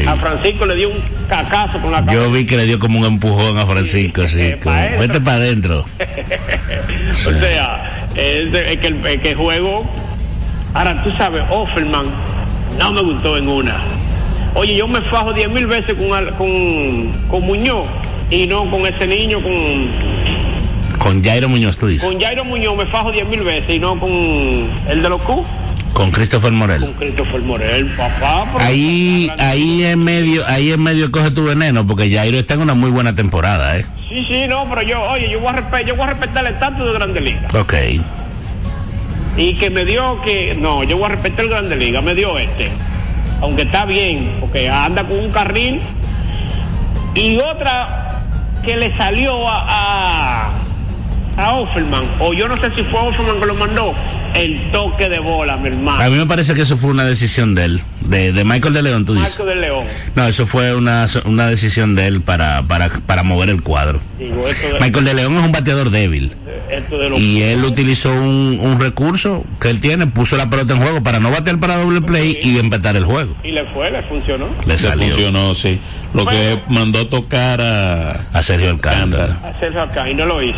[0.08, 2.24] A Francisco le dio un cacazo con la cabeza.
[2.24, 4.54] Yo vi que le dio como un empujón a Francisco, así.
[4.62, 4.98] como, pa'.
[5.00, 5.86] Vete para adentro.
[7.14, 9.86] o sea, es, que el, es que juego.
[10.74, 12.06] Ahora tú sabes, Offerman
[12.78, 13.78] no me gustó en una.
[14.56, 17.88] Oye, yo me fajo diez mil veces con, con, con Muñoz
[18.32, 19.90] y no con ese niño, con,
[20.98, 22.08] Con Jairo Muñoz, tú dices.
[22.08, 25.44] con Jairo Muñoz me fajo diez mil veces y no con el de los Q,
[25.94, 26.82] Con Christopher Morel.
[26.82, 28.46] con Christopher Morel, papá.
[28.60, 32.74] Ahí, ahí en medio, ahí en medio coge tu veneno, porque Jairo está en una
[32.74, 33.86] muy buena temporada, ¿eh?
[34.08, 36.54] Sí, sí, no, pero yo, oye, yo voy a, respe- yo voy a respetar el
[36.54, 37.48] estatus de Grande Liga.
[37.54, 37.74] Ok.
[39.38, 42.38] Y que me dio que, no, yo voy a respetar el Grande Liga, me dio
[42.40, 42.70] este.
[43.42, 45.82] Aunque está bien, porque anda con un carril.
[47.16, 48.22] Y otra
[48.64, 50.50] que le salió a, a,
[51.38, 53.94] a Offerman, o yo no sé si fue Offerman que lo mandó,
[54.36, 56.02] el toque de bola, mi hermano.
[56.02, 58.82] A mí me parece que eso fue una decisión de él, de, de Michael de
[58.82, 59.38] León, tú dices.
[59.38, 59.86] Marco del León.
[60.16, 64.00] No, eso fue una, una decisión de él para, para, para mover el cuadro.
[64.18, 66.34] Digo, de, Michael de León es un bateador débil.
[67.18, 71.20] Y él utilizó un, un recurso que él tiene, puso la pelota en juego para
[71.20, 73.36] no batear para doble play y empatar el juego.
[73.44, 74.48] y le fue, le funcionó.
[74.66, 75.80] Le Le salió funcionó, sí.
[76.14, 79.38] Lo que mandó a tocar a, a Sergio Alcántara.
[79.44, 80.58] Hacerlo acá y no lo hizo.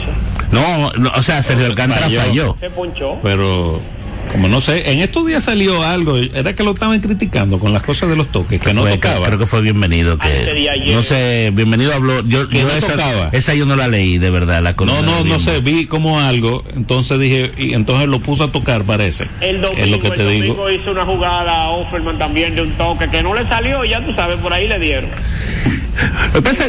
[0.51, 2.21] No, no, o sea, Sergio Alcántara Falló.
[2.21, 2.57] falló.
[2.59, 3.19] Se ponchó.
[3.21, 3.81] pero
[4.31, 7.83] como no sé, en estos días salió algo, era que lo estaban criticando con las
[7.83, 9.25] cosas de los toques, que no Fue- tocaba.
[9.27, 10.17] Creo que fue bienvenido.
[10.17, 10.95] Que, ayer.
[10.95, 12.21] no sé, bienvenido habló.
[12.25, 13.29] Yo, Que yo no esa, tocaba.
[13.33, 14.61] esa yo no la leí, de verdad.
[14.61, 18.47] La No, no, no sé, vi como algo, entonces dije, y entonces lo puso a
[18.51, 19.27] tocar, parece.
[19.41, 20.55] El domingo, es lo que te el digo.
[20.55, 24.05] domingo hizo una jugada a Offerman también de un toque que no le salió, ya
[24.05, 25.09] tú sabes, por ahí le dieron.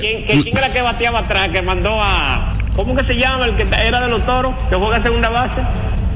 [0.00, 2.54] ¿Quién, que- quién era que bateaba atrás, que mandó a...
[2.74, 5.60] ¿Cómo que se llama el que era de los toros, que juega segunda base?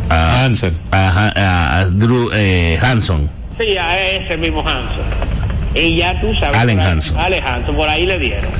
[0.09, 0.77] A, Hansen.
[0.91, 3.29] a, a- a Drew eh, Hanson.
[3.59, 5.05] Sí, a ese mismo Hanson.
[5.75, 6.59] Y ya tú sabes.
[6.59, 7.19] Allen ahí- Hanson.
[7.19, 8.51] Allen Hanson, por ahí le dieron.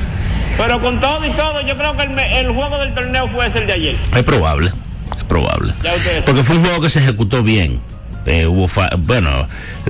[0.57, 2.03] Pero con todo y todo, yo creo que
[2.39, 3.95] el, juego del torneo fue ese el de ayer.
[4.15, 4.71] Es probable,
[5.17, 5.73] es probable.
[6.25, 7.79] Porque fue un juego que se ejecutó bien.
[8.25, 9.29] Eh, hubo fa- bueno,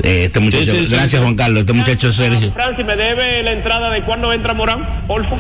[0.03, 1.17] eh, este muchacho, sí, sí, gracias sí.
[1.17, 4.87] Juan Carlos, este muchacho Sergio, Francis, ¿me debe la entrada de cuándo entra Morán?
[5.07, 5.35] Porfa.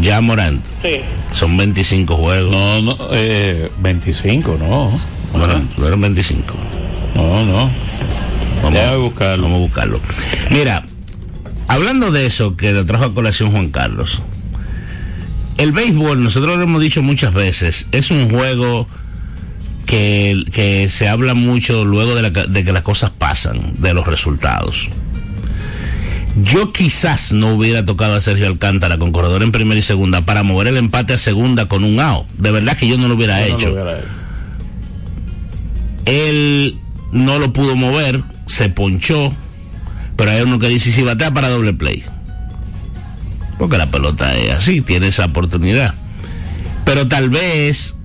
[0.00, 1.00] Ya Morant, Sí.
[1.32, 2.50] son 25 juegos.
[2.50, 4.98] No, no, eh, 25, no.
[5.32, 6.54] Bueno, no eran 25.
[7.14, 7.70] No, no.
[8.62, 9.42] Vamos, Déjame buscarlo.
[9.44, 10.00] Vamos a buscarlo.
[10.50, 10.84] Mira,
[11.68, 14.22] hablando de eso que lo trajo a colación Juan Carlos,
[15.58, 18.86] el béisbol, nosotros lo hemos dicho muchas veces, es un juego
[19.86, 24.06] que, que se habla mucho luego de, la- de que las cosas pasan, de los
[24.06, 24.88] resultados.
[26.42, 30.42] Yo quizás no hubiera tocado a Sergio Alcántara con corredor en primera y segunda para
[30.42, 32.26] mover el empate a segunda con un out.
[32.36, 34.08] De verdad que yo no lo hubiera Yo no hecho lo hubiera hecho.
[36.04, 36.76] él
[37.12, 39.32] no lo pudo mover, se ponchó,
[40.16, 42.04] pero hay uno que dice si batea para doble play.
[43.58, 45.94] Porque la pelota es así, tiene esa oportunidad.
[46.84, 47.96] Pero tal vez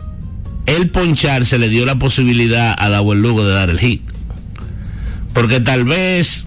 [0.66, 4.02] el poncharse le dio la posibilidad a Dawel Lugo de dar el hit.
[5.34, 6.46] Porque tal vez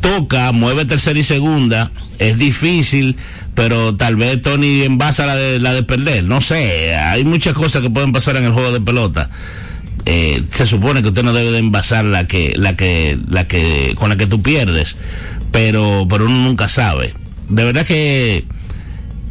[0.00, 3.16] toca, mueve tercera y segunda, es difícil,
[3.54, 6.24] pero tal vez Tony envasa la de, la de perder.
[6.24, 9.30] No sé, hay muchas cosas que pueden pasar en el juego de pelota.
[10.06, 13.94] Eh, se supone que usted no debe de envasar la que, la que, la que,
[13.96, 14.96] con la que tú pierdes,
[15.52, 17.14] pero, pero uno nunca sabe.
[17.48, 18.44] De verdad que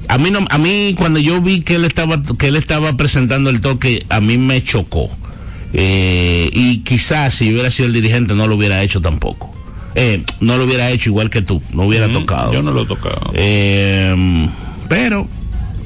[0.08, 3.50] a mí no, a mí cuando yo vi que él estaba, que él estaba presentando
[3.50, 5.08] el toque, a mí me chocó.
[5.74, 9.57] Eh, y quizás si hubiera sido el dirigente no lo hubiera hecho tampoco.
[10.00, 12.54] Eh, no lo hubiera hecho igual que tú, no hubiera tocado.
[12.54, 13.32] Yo no lo he tocado.
[13.34, 14.48] Eh,
[14.88, 15.28] pero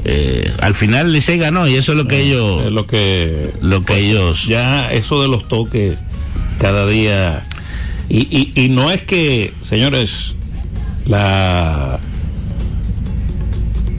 [0.04, 3.54] eh, al final Licey ganó y eso es lo que ellos, Es lo que.
[3.62, 4.48] lo que ellos.
[4.48, 6.04] Ya eso de los toques
[6.60, 7.46] cada día.
[8.10, 10.36] Y, y, y no es que, señores,
[11.06, 11.98] la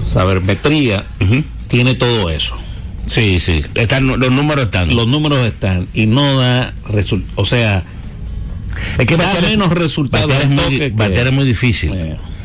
[0.06, 1.06] sabermetría
[1.68, 2.54] tiene todo eso.
[3.06, 4.94] Sí, sí, están, los números están.
[4.94, 7.32] Los números están y no da resultado.
[7.36, 7.82] O sea,
[8.98, 11.92] Es que batear es- menos resultados batear es muy, que- batear es muy difícil.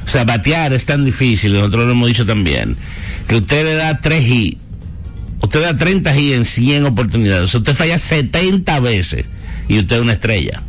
[0.05, 2.75] O sea, batear es tan difícil, nosotros lo hemos dicho también,
[3.27, 4.57] que usted le da 3 y
[5.41, 7.45] usted da 30 y en 100 oportunidades.
[7.45, 9.25] O sea, usted falla 70 veces
[9.67, 10.61] y usted es una estrella.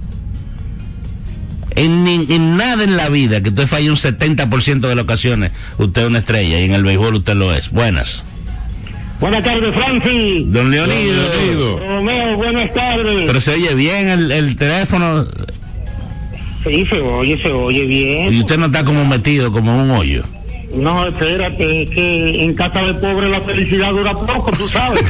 [1.77, 5.53] En, ni- en nada en la vida que usted falle un 70% de las ocasiones,
[5.79, 7.71] usted es una estrella y en el béisbol usted lo es.
[7.71, 8.25] Buenas.
[9.21, 10.53] Buenas tardes, Francis.
[10.53, 11.79] Don Leonido.
[11.79, 13.25] Romeo, buenas tardes.
[13.27, 15.25] Pero se oye bien el, el teléfono
[16.65, 18.33] Sí, se oye, se oye bien.
[18.33, 20.23] y usted no está como metido como en un hoyo.
[20.71, 25.03] No, espérate, es que en casa de pobre la felicidad dura poco, tú sabes.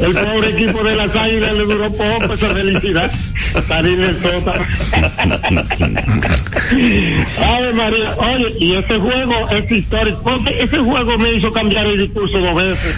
[0.00, 3.10] El pobre equipo de las águilas le duró poco esa felicidad.
[3.82, 4.66] Del sótano.
[7.38, 10.20] Ay, María, oye, y ese juego es histórico.
[10.22, 12.96] Porque ese juego me hizo cambiar el discurso dos veces.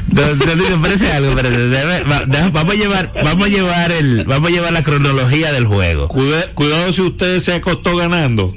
[0.83, 1.35] Parece algo,
[2.53, 6.09] vamos a llevar, vamos a llevar el, vamos a llevar la cronología del juego.
[6.09, 8.55] Cuida- cuidado si usted se acostó ganando.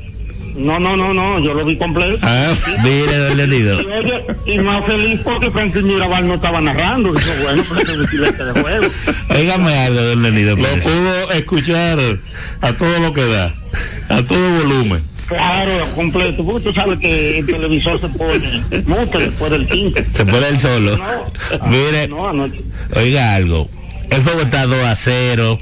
[0.56, 2.18] No, no, no, no, yo lo vi completo.
[2.22, 3.82] Ah, mire, don Leonido.
[4.46, 7.14] Y, más feliz porque Francis Mirabal no estaba narrando.
[7.14, 8.88] Dijo, bueno, pues es un silente de juego.
[9.30, 10.56] Óigame algo, don Leonido.
[10.56, 12.00] Lo pudo escuchar
[12.62, 13.54] a todo lo que da,
[14.10, 15.04] a todo volumen.
[15.28, 16.44] Claro, completo.
[16.46, 20.00] Porque tú sabes que el televisor se pone mucho después del 5.
[20.12, 20.98] Se pone el solo.
[21.68, 22.62] Mire, No, anoche.
[22.96, 23.70] oiga algo.
[24.10, 25.58] El juego está 2 a 0.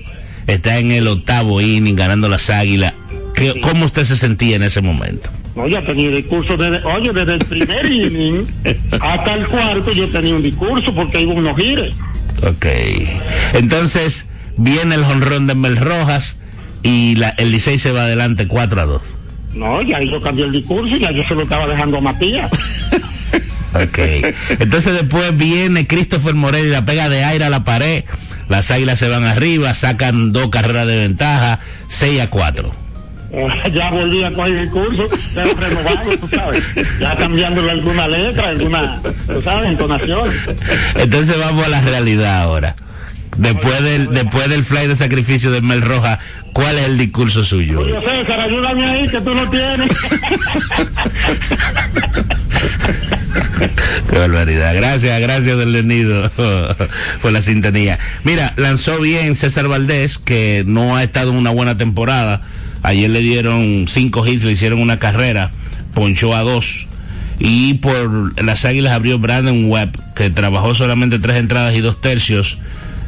[0.48, 2.94] Está en el octavo inning ganando las águilas.
[3.40, 5.30] ¿Qué- ¿Cómo usted se sentía en ese momento?
[5.56, 8.46] No, ya tenía discurso desde, oye, desde el primer inning
[9.02, 11.96] hasta el cuarto yo tenía un discurso porque iba unos gires.
[12.44, 12.66] Ok.
[13.54, 14.28] Entonces,
[14.58, 16.38] viene el jonrón de Mel Rojas
[16.84, 19.02] y la, el Licey se va adelante 4 a 2.
[19.56, 22.52] No, ya yo cambié el discurso y ya yo se lo estaba dejando a Matías.
[23.72, 24.00] Ok.
[24.60, 28.04] Entonces después viene Christopher Morel y la pega de aire a la pared.
[28.48, 32.72] Las águilas se van arriba, sacan dos carreras de ventaja, 6 a 4.
[33.74, 36.64] Ya volví a coger el curso, pero renovado, tú sabes.
[37.00, 40.32] Ya cambiándole alguna letra, alguna, tú sabes, entonación.
[40.96, 42.76] Entonces vamos a la realidad ahora.
[43.38, 46.20] Después del, después del fly de sacrificio de Mel Rojas,
[46.52, 47.82] ¿cuál es el discurso suyo?
[47.82, 49.90] Oye, César, ayúdame ahí, que tú no tienes.
[54.10, 54.76] Qué barbaridad.
[54.76, 56.30] Gracias, gracias, don Leonido,
[57.22, 58.00] por la sintonía.
[58.24, 62.42] Mira, lanzó bien César Valdés, que no ha estado en una buena temporada.
[62.84, 65.52] Ayer le dieron cinco hits, le hicieron una carrera,
[65.94, 66.88] ponchó a dos.
[67.40, 72.58] Y por las águilas abrió Brandon Webb, que trabajó solamente tres entradas y dos tercios.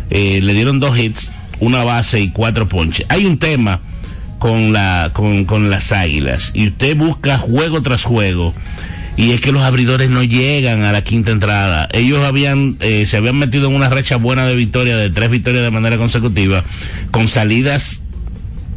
[0.10, 3.06] Eh, le dieron dos hits, una base y cuatro ponches.
[3.10, 3.82] Hay un tema
[4.42, 8.56] con la con, con las águilas y usted busca juego tras juego
[9.16, 13.18] y es que los abridores no llegan a la quinta entrada ellos habían eh, se
[13.18, 16.64] habían metido en una racha buena de victoria de tres victorias de manera consecutiva
[17.12, 18.02] con salidas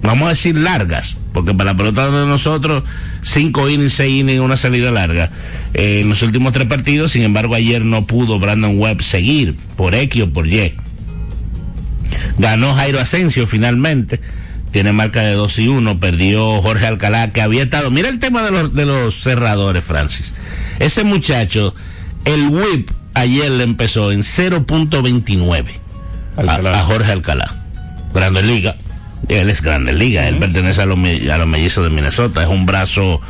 [0.04, 2.84] vamos a decir largas porque para la pelota de nosotros
[3.22, 5.30] cinco innings seis innings una salida larga
[5.72, 9.94] Eh, en los últimos tres partidos sin embargo ayer no pudo Brandon Webb seguir por
[9.94, 10.74] X o por Y
[12.38, 14.20] ganó Jairo Asensio finalmente
[14.70, 17.92] tiene marca de 2 y 1, perdió Jorge Alcalá, que había estado.
[17.92, 20.34] Mira el tema de los, de los cerradores, Francis.
[20.80, 21.76] Ese muchacho,
[22.24, 25.66] el whip ayer le empezó en 0.29
[26.38, 27.54] a, a Jorge Alcalá.
[28.12, 28.74] Grande Liga.
[29.28, 32.66] Él es Grande Liga, él pertenece a los, a los mellizos de Minnesota, es un
[32.66, 33.20] brazo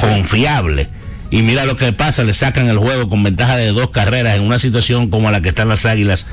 [0.00, 0.88] confiable.
[1.30, 4.42] Y mira lo que pasa, le sacan el juego con ventaja de dos carreras en
[4.42, 6.26] una situación como la que están las águilas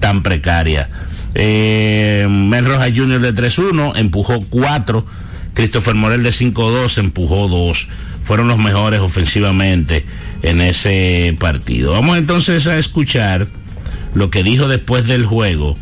[0.00, 0.88] tan precaria.
[1.34, 3.20] Eh, Mel Rojas Jr.
[3.20, 5.06] de 3-1 empujó 4.
[5.54, 7.88] Christopher Morel de 5-2 empujó 2.
[8.24, 10.04] Fueron los mejores ofensivamente
[10.42, 11.92] en ese partido.
[11.92, 13.46] Vamos entonces a escuchar
[14.14, 15.76] lo que dijo después del juego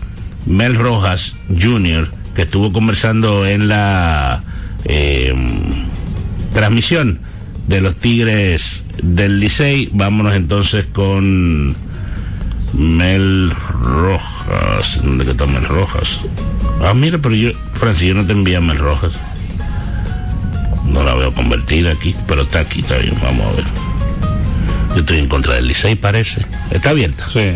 [0.46, 2.10] Mel Rojas Jr.,
[2.43, 4.43] estuvo conversando en la
[4.84, 5.34] eh,
[6.53, 7.20] transmisión
[7.66, 9.91] de los Tigres del Licey.
[9.93, 11.76] Vámonos entonces con
[12.74, 15.01] Mel Rojas.
[15.03, 16.20] ¿Dónde que está Mel Rojas?
[16.82, 19.14] Ah, mira, pero yo, Francis, yo no te envié a Mel Rojas.
[20.86, 23.64] No la veo convertida aquí, pero está aquí, está vamos a ver.
[24.95, 26.47] Yo estoy en contra del Licey, parece.
[26.70, 27.28] ¿Está abierta?
[27.28, 27.53] Sí.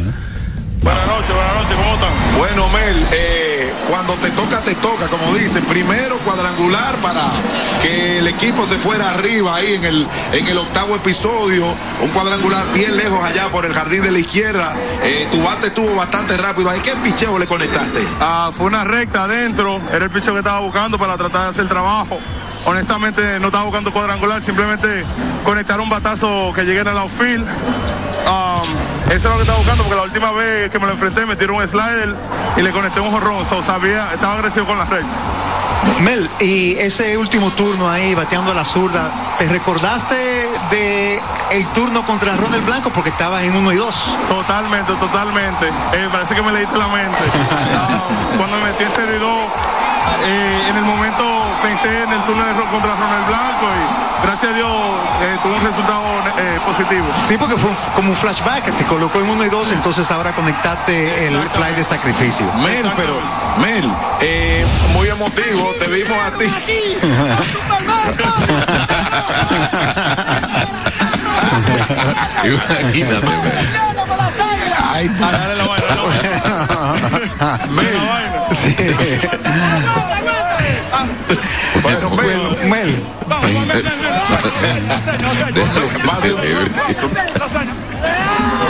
[1.23, 2.39] Noches, buenas noches, ¿cómo están?
[2.39, 5.65] Bueno, Mel, eh, cuando te toca, te toca, como dicen.
[5.65, 7.31] Primero cuadrangular para
[7.83, 11.67] que el equipo se fuera arriba ahí en el, en el octavo episodio.
[12.03, 14.75] Un cuadrangular bien lejos allá por el jardín de la izquierda.
[15.03, 16.81] Eh, tu bate estuvo bastante rápido ahí.
[16.81, 18.01] ¿Qué picheo le conectaste?
[18.21, 21.63] Ah, fue una recta adentro, era el picho que estaba buscando para tratar de hacer
[21.63, 22.19] el trabajo.
[22.65, 25.05] Honestamente no estaba buscando cuadrangular, simplemente
[25.45, 27.47] conectar un batazo que llegue en el outfield.
[28.25, 28.82] Um,
[29.13, 31.37] eso es lo que estaba buscando porque la última vez que me lo enfrenté me
[31.37, 32.15] tiró un slider
[32.57, 33.45] y le conecté un jorrón.
[33.45, 35.15] So, sabía, estaba agresivo con la recta.
[36.01, 40.15] Mel, y ese último turno ahí, bateando a la zurda, ¿te recordaste
[40.71, 44.17] de el turno contra Ronald Blanco porque estabas en uno y dos?
[44.29, 45.69] Totalmente, totalmente.
[45.93, 47.19] Eh, parece que me leíste la mente.
[48.39, 49.49] Cuando me metí en servidor,
[50.25, 51.23] eh, en el momento
[51.63, 54.71] pensé en el turno de contra Ronald Blanco y gracias a Dios
[55.23, 56.05] eh, tuvo un resultado
[56.39, 57.07] eh, positivo.
[57.29, 60.33] Sí, porque fue un- como un flashback, te colocó en uno y dos, entonces ahora
[60.33, 62.47] conectaste el fly de sacrificio.
[62.55, 63.15] Mel, pero,
[63.59, 63.91] Mel,
[64.21, 66.47] eh, muy emotivo, te vimos a ti.
[72.45, 73.69] Imagínate, Mel.
[74.95, 75.09] Ay,
[81.83, 82.69] Bueno, Mel.
[82.69, 83.03] Mel.
[83.73, 83.83] Mel,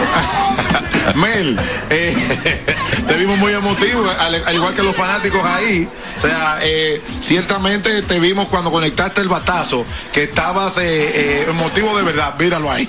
[1.91, 2.65] eh,
[3.09, 5.89] te vimos muy emotivo, al, al igual que los fanáticos ahí.
[6.17, 12.03] O sea, eh, ciertamente te vimos cuando conectaste el batazo, que estabas eh, emotivo de
[12.05, 12.35] verdad.
[12.39, 12.89] Míralo ahí.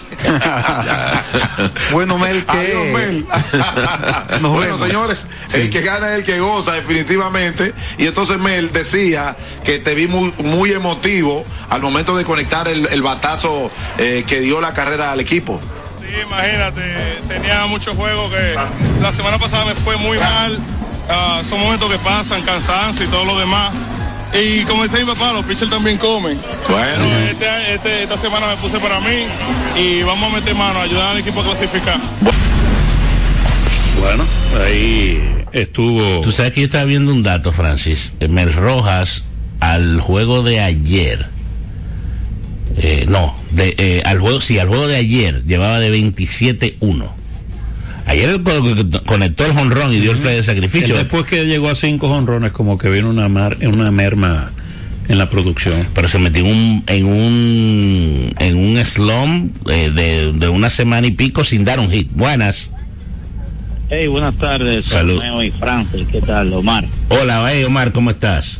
[1.91, 2.51] bueno, Mel, que...
[2.51, 3.25] Adiós, Mel.
[4.41, 4.79] Bueno, vemos.
[4.79, 7.73] señores, el que gana es el que goza, definitivamente.
[7.97, 12.87] Y entonces Mel decía que te vi muy, muy emotivo al momento de conectar el,
[12.91, 15.59] el batazo que dio la carrera al equipo.
[16.13, 16.81] Sí, imagínate,
[17.27, 18.55] tenía muchos juegos que
[19.01, 20.59] la semana pasada me fue muy mal.
[21.09, 23.73] Ah, son momentos que pasan, cansancio y todo lo demás.
[24.31, 26.37] Y como dice mi papá, los pitchers también comen.
[26.69, 27.05] Bueno.
[27.29, 29.25] Este, este- esta semana me puse para mí
[29.75, 31.97] y vamos a meter mano, a ayudar al equipo a clasificar.
[33.99, 34.23] Bueno,
[34.63, 35.19] ahí
[35.51, 36.21] estuvo.
[36.21, 38.11] Tú sabes que yo estaba viendo un dato, Francis.
[38.29, 39.23] Mel Rojas,
[39.59, 41.32] al juego de ayer.
[42.77, 47.05] Eh, no, de, eh, al juego, sí, al juego de ayer llevaba de 27-1.
[48.05, 50.95] Ayer co- conectó el jonrón y dio el fly de sacrificio.
[50.95, 54.51] Después que llegó a cinco honrones, como que vino una, mar, una merma
[55.07, 55.87] en la producción.
[55.93, 61.07] Pero se metió en un, en un, en un slump eh, de, de una semana
[61.07, 62.09] y pico sin dar un hit.
[62.11, 62.69] Buenas.
[63.89, 65.17] Hey, buenas tardes, Salud.
[65.19, 66.05] Romeo y Francis.
[66.11, 66.85] ¿Qué tal, Omar?
[67.09, 68.59] Hola, hey, Omar, ¿cómo estás?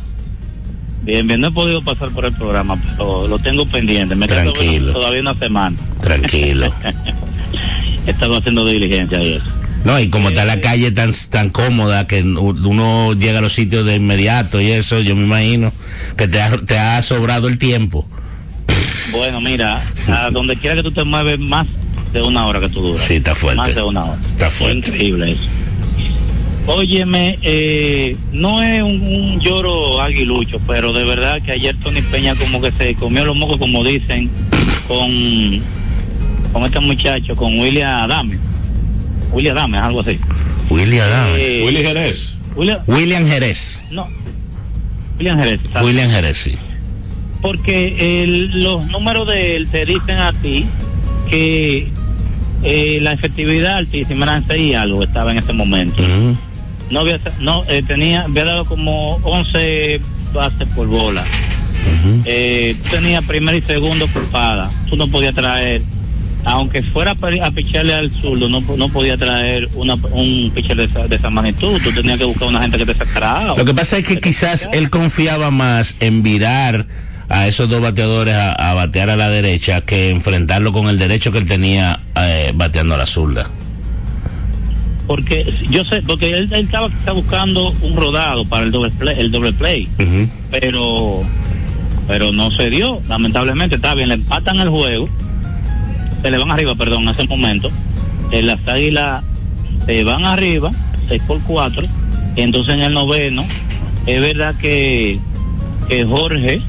[1.04, 4.14] Bien, bien, no he podido pasar por el programa, pero lo tengo pendiente.
[4.14, 4.92] Me Tranquilo.
[4.92, 5.76] todavía una semana.
[6.00, 6.72] Tranquilo.
[8.06, 9.44] He estado haciendo diligencia y eso.
[9.84, 13.84] No, y como está la calle tan, tan cómoda que uno llega a los sitios
[13.84, 15.72] de inmediato y eso, yo me imagino
[16.16, 18.08] que te ha, te ha sobrado el tiempo.
[19.12, 21.66] Bueno, mira, a donde quiera que tú te mueves, más
[22.14, 23.06] de una hora que tú duras.
[23.06, 23.58] Sí, está fuerte.
[23.58, 24.18] Más de una hora.
[24.30, 24.78] Está fuerte.
[24.78, 25.42] Increíble eso.
[26.66, 32.34] Óyeme, eh, no es un, un lloro aguilucho, pero de verdad que ayer Tony Peña
[32.34, 34.30] como que se comió los mocos, como dicen,
[34.88, 35.10] con,
[36.54, 38.38] con este muchacho, con William Adame.
[39.32, 40.18] William Adame, algo así.
[40.70, 41.36] William Adame.
[41.38, 42.30] Eh, Willy Jerez.
[42.56, 43.80] William, William Jerez.
[43.90, 44.06] no.
[45.18, 45.60] William Jerez.
[45.70, 45.86] ¿sabes?
[45.86, 46.54] William Jerez, sí.
[47.42, 50.64] Porque el- los números de él te dicen a ti
[51.28, 51.88] que
[52.62, 56.02] eh, la efectividad altísima eran seis y algo estaba en ese momento.
[56.90, 60.00] No había, no, eh, tenía, había dado como 11
[60.32, 61.24] bases por bola.
[62.24, 64.70] Eh, tú tenías primero y segundo por paga.
[64.88, 65.82] Tú no podías traer,
[66.44, 67.12] aunque fuera
[67.42, 71.30] a picharle al zurdo, no, no podía traer una, un pitcher de esa, de esa
[71.30, 71.80] magnitud.
[71.82, 73.54] Tú tenías que buscar una gente que te sacara.
[73.56, 76.86] Lo que pasa es que quizás él confiaba más en virar
[77.28, 81.32] a esos dos bateadores a, a batear a la derecha que enfrentarlo con el derecho
[81.32, 83.50] que él tenía eh, bateando a la zurda.
[85.06, 89.16] Porque yo sé, porque él, él estaba, estaba buscando un rodado para el doble play,
[89.18, 89.88] el doble play,
[90.50, 91.22] pero
[92.06, 95.08] pero no se dio, lamentablemente, está bien, le empatan el juego,
[96.22, 97.70] se le van arriba, perdón, en ese momento,
[98.30, 99.22] eh, las águilas
[99.86, 100.70] se van arriba,
[101.08, 101.82] 6 por 4,
[102.36, 103.44] y entonces en el noveno,
[104.06, 105.18] es verdad que,
[105.88, 106.60] que Jorge,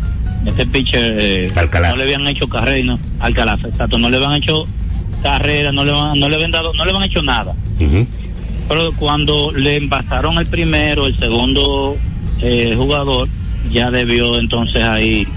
[0.46, 1.52] este pitcher, eh,
[1.92, 4.66] no le habían hecho carrera, no, Alcalá, exacto, no le habían hecho
[5.22, 7.54] carrera, no le, van- no le habían dado, no le habían hecho nada
[8.68, 11.98] pero cuando le envasaron el primero, el segundo
[12.42, 13.28] eh, jugador,
[13.72, 15.28] ya debió entonces ahí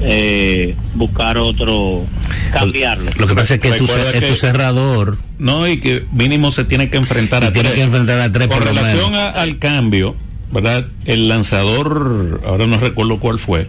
[0.00, 2.04] eh, buscar otro,
[2.52, 3.10] cambiarlo.
[3.18, 5.18] Lo que pasa es que tu, es tu cerrador.
[5.38, 7.78] No, y que mínimo se tiene que enfrentar a tiene tres.
[7.80, 10.14] que enfrentar a tres Con por relación a- al cambio,
[10.52, 10.86] ¿verdad?
[11.04, 13.68] El lanzador, ahora no recuerdo cuál fue,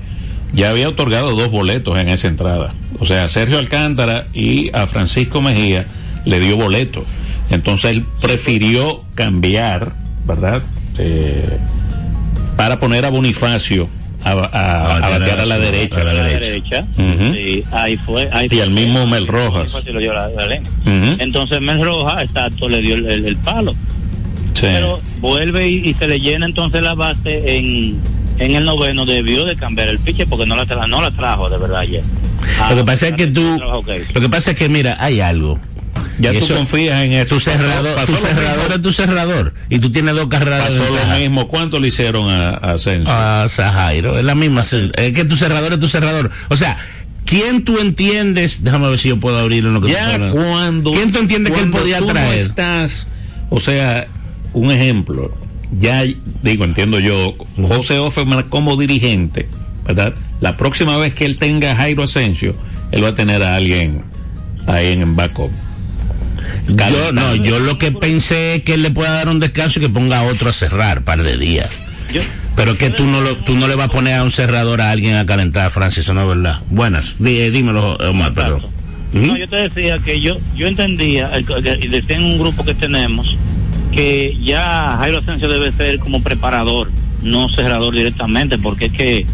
[0.54, 2.74] ya había otorgado dos boletos en esa entrada.
[3.00, 5.86] O sea, a Sergio Alcántara y a Francisco Mejía
[6.26, 7.04] le dio boleto.
[7.50, 9.94] Entonces él prefirió cambiar,
[10.26, 10.62] ¿verdad?
[10.98, 11.58] Eh,
[12.58, 13.88] para poner a Bonifacio
[14.24, 16.02] a, a- a batear a la derecha.
[16.02, 16.86] a la A la derecha.
[17.34, 18.30] Sí, ahí fue.
[18.32, 19.72] Ahí Y al mismo Mel Rojas.
[19.86, 20.60] Lo dio la- la.
[21.20, 23.74] Entonces Mel Rojas, exacto, le dio el, el- el palo.
[24.54, 24.62] Sí.
[24.62, 28.00] Pero vuelve y, y se le llena entonces la base en,
[28.40, 29.06] en el noveno.
[29.06, 32.02] Debió de cambiar el pitcher porque no la, tra- no la trajo de verdad ayer.
[32.60, 35.20] Ah, Lo que pasa es que tú, que lo que pasa es que mira, hay
[35.20, 35.60] algo.
[36.20, 37.36] Ya Y tú confías en eso.
[37.36, 39.54] Tu cerrador, Pasó- pasó tu cerrador es tu cerrador.
[39.70, 41.48] Y tú tienes dos carreras de Pasó lo mismo.
[41.48, 43.12] ¿Cuánto le hicieron a, a Asensio?
[43.12, 44.18] a Zajairo.
[44.18, 44.62] Es la misma.
[44.62, 46.32] Es que tu cerrador es tu cerrador.
[46.50, 46.78] O sea,
[47.26, 48.64] ¿quién tú entiendes?
[48.64, 51.60] Déjame ver si yo puedo abrir lo que tú ya cuando ¿Quién tú entiendes que
[51.62, 52.40] él podía tú no traer?
[52.40, 53.08] estás
[53.50, 54.08] o sea
[54.54, 55.34] un ejemplo
[55.80, 56.04] ya
[56.44, 59.48] digo entiendo yo José Offerman como dirigente
[59.86, 62.56] verdad la próxima vez que él tenga a Jairo Asensio
[62.92, 64.04] él va a tener a alguien
[64.68, 65.52] ahí en backup
[66.68, 69.84] Yo no, yo lo que pensé es que él le pueda dar un descanso y
[69.84, 71.70] que ponga a otro a cerrar par de días.
[72.56, 74.92] Pero que tú no lo, tú no le vas a poner a un cerrador a
[74.92, 76.60] alguien a calentar, Francis, no es verdad.
[76.70, 78.66] Buenas, Dí- eh, dímelo, Omar, perdón.
[79.12, 81.32] No, yo te decía que yo yo entendía,
[81.82, 83.38] y decía en un grupo que tenemos,
[83.92, 86.90] que ya Jairo Asensio debe ser como preparador,
[87.22, 89.26] no cerrador directamente, porque es que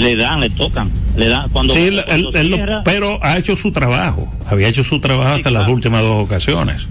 [0.00, 3.36] le dan, le tocan, le dan cuando, Sí, él- cuando él- él lo- pero ha
[3.38, 6.86] hecho su trabajo había hecho su trabajo hasta las últimas dos ocasiones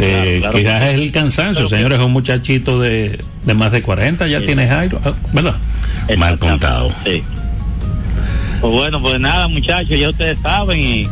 [0.00, 4.26] Eh, claro quizás es el cansancio señores es un muchachito de, de más de 40
[4.28, 5.56] ya tiene Jairo ah, ¿verdad?
[6.16, 7.22] mal contado sí.
[8.60, 11.08] Pues bueno, pues nada, muchachos, ya ustedes saben y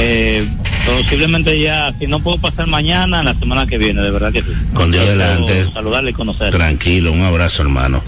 [0.00, 0.44] eh,
[0.84, 4.48] posiblemente ya, si no puedo pasar mañana, la semana que viene, de verdad que sí.
[4.74, 5.72] Con Dios Quiero delante.
[5.72, 6.50] Saludarle y conocerle.
[6.50, 8.02] Tranquilo, un abrazo, hermano.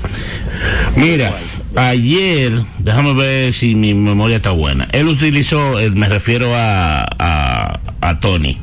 [0.96, 1.32] Mira,
[1.76, 4.88] ayer, déjame ver si mi memoria está buena.
[4.92, 8.58] Él utilizó, eh, me refiero a, a, a Tony,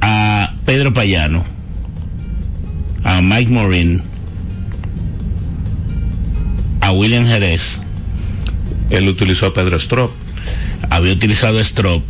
[0.00, 1.44] a Pedro Payano,
[3.04, 4.02] a Mike Morin,
[6.80, 7.78] a William Jerez.
[8.90, 10.12] Él utilizó a Pedro Strop.
[10.90, 12.02] Había utilizado a Strop.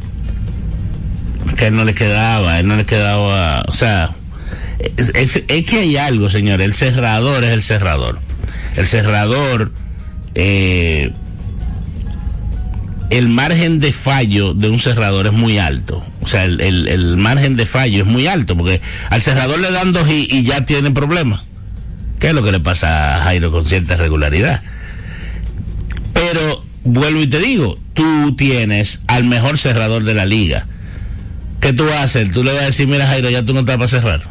[1.57, 4.11] Que él no le quedaba, él no le quedaba, o sea,
[4.99, 6.61] es, es- es que hay algo, señor.
[6.61, 8.19] El cerrador es el cerrador.
[8.77, 9.73] El cerrador,
[10.37, 11.11] eh,
[13.11, 16.05] el margen de fallo de un cerrador es muy alto.
[16.23, 18.81] O sea, el, el- margen de fallo es muy alto porque
[19.11, 21.43] al cerrador le dan dos y, y ya tiene problemas.
[22.19, 24.61] ¿Qué es lo que le pasa a Jairo con cierta regularidad?
[26.15, 30.67] Pero vuelvo y te digo, tú tienes al mejor cerrador de la liga.
[31.61, 32.33] ¿Qué tú vas a hacer?
[32.33, 34.23] Tú le vas a decir, mira Jairo, ya tú no estás para cerrar.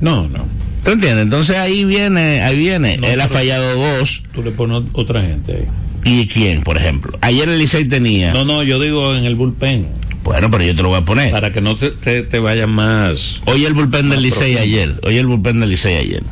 [0.00, 0.46] No, no.
[0.86, 1.24] ¿Tú entiendes?
[1.24, 2.96] Entonces ahí viene, ahí viene.
[2.96, 4.22] No, Él ha fallado dos.
[4.32, 5.66] Tú le pones otra gente ahí.
[6.04, 7.18] ¿Y quién, por ejemplo?
[7.22, 8.32] Ayer el Licey tenía.
[8.32, 9.88] No, no, yo digo en el bullpen.
[10.22, 11.32] Bueno, pero yo te lo voy a poner.
[11.32, 13.40] Para que no te, te, te vaya más.
[13.46, 14.94] Oye el bullpen del Licey ayer.
[15.02, 16.22] Oye el bullpen del Licey ayer.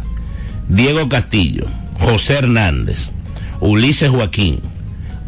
[0.69, 1.67] Diego Castillo,
[1.99, 3.11] José Hernández,
[3.59, 4.61] Ulises Joaquín,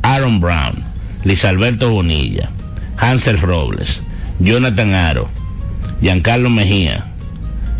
[0.03, 0.85] Aaron Brown,
[1.25, 2.49] Luis Alberto Bonilla,
[2.97, 4.03] Hansel Robles,
[4.39, 5.29] Jonathan Aro,
[6.01, 7.07] Giancarlo Mejía,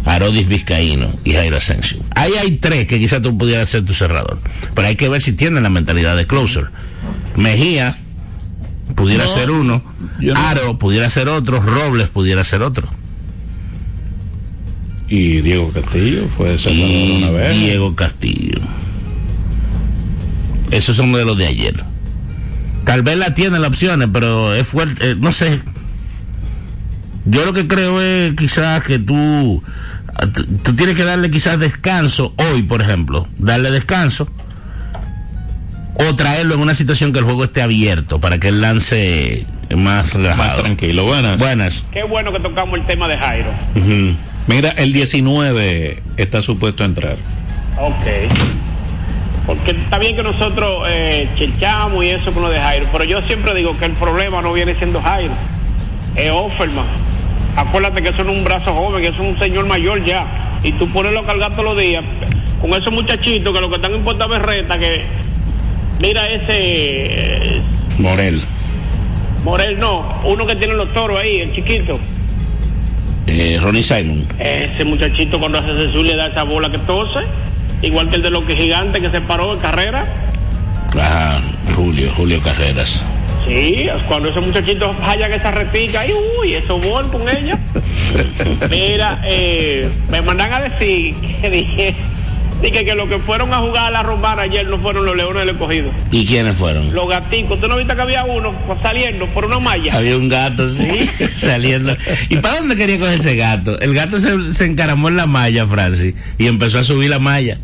[0.07, 1.99] Arodis Vizcaíno y Jairo Asensio.
[2.15, 4.39] Ahí hay tres que quizás tú pudieras ser tu cerrador.
[4.75, 6.67] Pero hay que ver si tienen la mentalidad de closer.
[7.37, 7.97] Mejía
[8.95, 9.83] pudiera No, ser uno,
[10.21, 12.89] no- Aro pudiera ser otro, Robles pudiera ser otro.
[15.09, 17.55] Y Diego Castillo fue cerrador y una vez.
[17.59, 18.61] Diego Castillo.
[20.71, 21.75] Esos son de los de ayer.
[22.85, 25.61] Tal vez la tiene las opciones, pero es fuerte, eh, no sé.
[27.25, 29.63] Yo lo que creo es quizás que tú,
[30.63, 34.29] tú, tienes que darle quizás descanso hoy, por ejemplo, darle descanso
[35.95, 40.13] o traerlo en una situación que el juego esté abierto para que él lance más
[40.13, 40.49] relajado.
[40.49, 41.05] Más tranquilo.
[41.05, 41.39] Buenas.
[41.39, 41.85] Buenas.
[41.91, 43.51] Qué bueno que tocamos el tema de Jairo.
[44.47, 47.17] Mira, el 19 está supuesto a entrar.
[47.79, 48.31] Ok.
[49.47, 53.23] Porque está bien que nosotros eh, chechamos y eso con lo de Jairo, pero yo
[53.23, 55.35] siempre digo que el problema no viene siendo Jairo,
[56.17, 56.87] es Offerman.
[57.57, 60.59] Acuérdate que eso no es un brazo joven, que eso es un señor mayor ya.
[60.63, 62.05] Y tú ponerlo a cargar todos los días
[62.61, 65.05] con esos muchachitos que lo que están en Puerta Berreta, que
[66.01, 67.63] mira ese eh,
[67.99, 68.43] Morel.
[69.45, 71.99] Morel, no, uno que tiene los toros ahí, el chiquito.
[73.27, 74.27] Eh, Ronnie Simon.
[74.39, 77.21] Ese muchachito cuando hace Jesús le da esa bola que tose,
[77.83, 80.05] igual que el de los que gigantes que se paró en carrera.
[80.95, 81.41] Ajá,
[81.75, 83.03] Julio, Julio Carreras.
[83.47, 87.59] Sí, cuando ese muchachito hallan esa repica, y uy, eso vol con ella.
[88.71, 91.95] Mira, eh, me mandan a decir que dije,
[92.61, 95.41] dije que los que fueron a jugar a la romana ayer no fueron los leones
[95.41, 95.91] del escogido.
[96.11, 96.93] ¿Y quiénes fueron?
[96.93, 99.95] Los gaticos, ¿tú no viste que había uno saliendo por una malla?
[99.97, 101.97] Había un gato, sí, saliendo.
[102.29, 103.79] ¿Y para dónde quería coger ese gato?
[103.79, 107.59] El gato se, se encaramó en la malla, Francis, y empezó a subir la malla.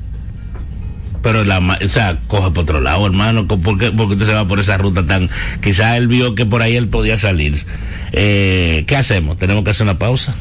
[1.22, 3.46] Pero la o sea, coge por otro lado, hermano.
[3.46, 5.30] ¿Por qué, por qué usted se va por esa ruta tan...?
[5.62, 7.64] Quizás él vio que por ahí él podía salir.
[8.12, 9.36] Eh, ¿Qué hacemos?
[9.38, 10.34] ¿Tenemos que hacer una pausa?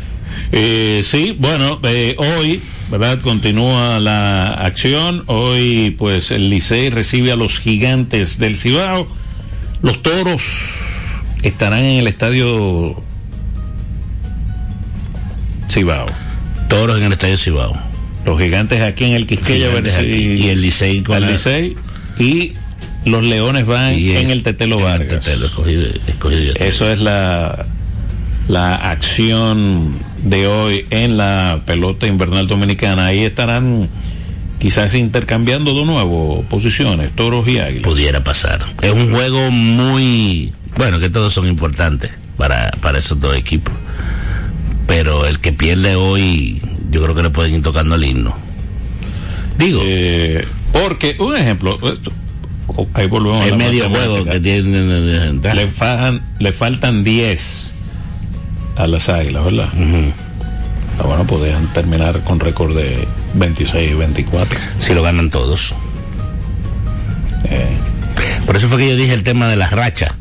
[0.51, 3.19] Eh, sí, bueno, eh, hoy, ¿verdad?
[3.21, 5.23] Continúa la acción.
[5.27, 9.07] Hoy, pues, el Licey recibe a los gigantes del Cibao.
[9.81, 10.41] Los toros
[11.43, 13.01] estarán en el estadio
[15.69, 16.07] Cibao.
[16.67, 17.90] Toros en el Estadio Cibao.
[18.25, 19.69] Los gigantes aquí en el Quisqueya.
[20.03, 21.75] Y el Licey con al la- Licey.
[22.19, 22.53] Y
[23.05, 25.25] los leones van Y en el Tetelo en el Vargas.
[25.25, 26.53] Tetelo, escogido- escogido.
[26.55, 27.65] Eso es la,
[28.47, 29.93] la acción
[30.23, 33.07] de hoy en la pelota invernal dominicana.
[33.07, 33.89] Ahí estarán
[34.59, 37.81] quizás intercambiando de nuevo posiciones, toros y águilas.
[37.81, 38.63] Pudiera pasar.
[38.83, 43.73] Es un juego muy, bueno, que todos son importantes para, para esos dos equipos.
[44.85, 46.61] Pero el que pierde hoy,
[46.91, 48.35] yo creo que le pueden ir tocando el himno.
[49.57, 49.81] Digo.
[49.83, 52.11] Eh, porque, un ejemplo, esto-
[52.93, 57.71] ahí volvemos a el la medio juego que tienen le, faltan, le faltan 10
[58.77, 59.69] a las águilas, ¿verdad?
[60.99, 64.57] Ah, bueno, podrían terminar con récord de 26 y 24.
[64.79, 65.73] Si lo ganan todos.
[68.45, 70.11] Por eso fue que yo dije el tema de las rachas.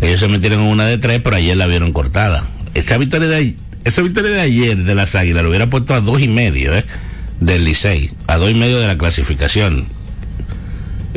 [0.00, 2.44] Ellos se metieron en una de tres, pero ayer la vieron cortada.
[2.74, 3.54] Esa victoria de,
[3.84, 6.84] esa victoria de ayer de las águilas lo hubiera puesto a dos y medio, ¿eh?
[7.40, 8.10] Del Licey.
[8.26, 9.86] A dos y medio de la clasificación.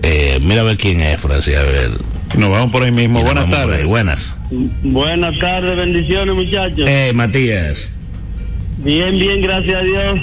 [0.02, 1.92] Eh, mira a ver quién es, Francis, a ver.
[2.38, 3.20] Nos vamos por ahí mismo.
[3.20, 3.86] Mira, Buenas tardes.
[3.86, 4.36] Buenas.
[4.84, 6.86] Buenas tardes, bendiciones muchachos.
[6.88, 7.90] Eh, Matías,
[8.78, 10.20] Bien, bien, gracias a Dios.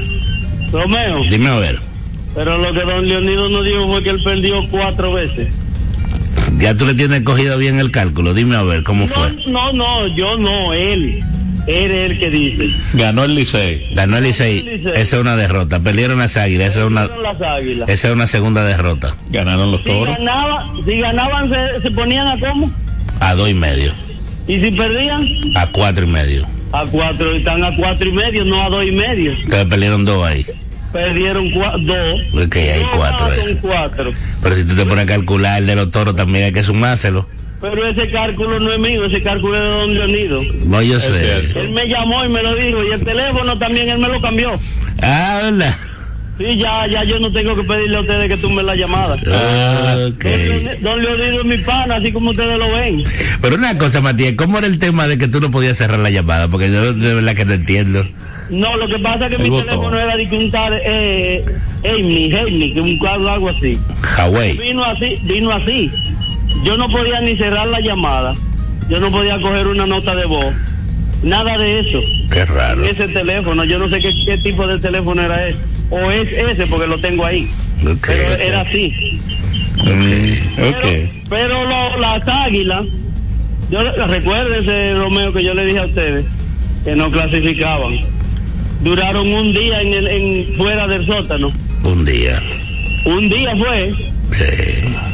[0.72, 1.78] Romeo, dime a ver.
[2.34, 5.48] pero lo que don Leonido nos dijo fue que él perdió cuatro veces.
[6.58, 8.34] Ya tú le tienes cogido bien el cálculo.
[8.34, 9.32] Dime a ver cómo fue.
[9.46, 11.24] No, no, yo no, él.
[11.70, 12.70] Él es el que dice.
[12.94, 13.94] Ganó el Licey.
[13.94, 14.80] Ganó el Licey.
[14.94, 15.80] Esa es una derrota.
[15.80, 16.70] Perdieron las águilas.
[16.70, 17.88] Esa es una, Son las águilas.
[17.88, 19.14] esa es una segunda derrota.
[19.30, 22.70] Ganaron los Si, ganaba, si ganaban, se, se ponían a cómo.
[23.20, 23.92] A dos y medio.
[24.48, 26.46] Y si perdían, A cuatro y medio.
[26.72, 27.32] a cuatro.
[27.34, 29.32] Están a cuatro y medio, no a dos y medio.
[29.48, 30.44] Que perdieron dos ahí.
[30.92, 32.44] Perdieron cua- dos.
[32.46, 33.32] Ok, hay cuatro.
[33.32, 33.56] Eh.
[33.60, 34.12] cuatro.
[34.42, 37.28] Pero si tú te pones a calcular el de los toros también hay que sumárselo.
[37.60, 40.42] Pero ese cálculo no es mío, ese cálculo es de don Leonido.
[40.64, 41.40] No, yo sé.
[41.54, 42.82] Él me llamó y me lo dijo.
[42.82, 44.58] Y el teléfono también él me lo cambió.
[45.02, 45.74] Ah, ¿verdad?
[46.38, 49.14] Sí, ya, ya yo no tengo que pedirle a ustedes que tumben la llamada.
[49.14, 50.24] Ok.
[50.80, 53.04] Don Leonido es mi pana, así como ustedes lo ven.
[53.42, 56.08] Pero una cosa, Matías, ¿cómo era el tema de que tú no podías cerrar la
[56.08, 56.48] llamada?
[56.48, 58.06] Porque yo de verdad que no entiendo.
[58.48, 59.66] No, lo que pasa es que El mi botón.
[59.68, 61.44] teléfono era de que un tal eh,
[61.84, 63.78] Amy, Amy, que un algo, algo así.
[64.16, 64.56] Huawei.
[64.56, 65.90] Vino así, vino así.
[66.64, 68.34] Yo no podía ni cerrar la llamada.
[68.88, 70.54] Yo no podía coger una nota de voz.
[71.22, 72.00] Nada de eso.
[72.30, 72.84] Qué raro.
[72.84, 75.58] Ese teléfono, yo no sé qué, qué tipo de teléfono era ese.
[75.90, 77.48] O es ese porque lo tengo ahí.
[77.84, 79.20] Ok, Pero era así.
[79.78, 81.10] ok.
[81.28, 82.84] Pero lo- las águilas,
[83.70, 86.24] yo recuérdense, Romeo, que yo le dije a ustedes
[86.84, 87.94] que no clasificaban.
[88.82, 91.52] Duraron un día en el, en, fuera del sótano.
[91.84, 92.42] Un día.
[93.04, 93.94] Un día fue.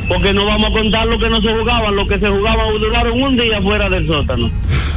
[0.09, 3.21] Porque no vamos a contar lo que no se jugaban, lo que se jugaban duraron
[3.23, 4.51] un día fuera del sótano.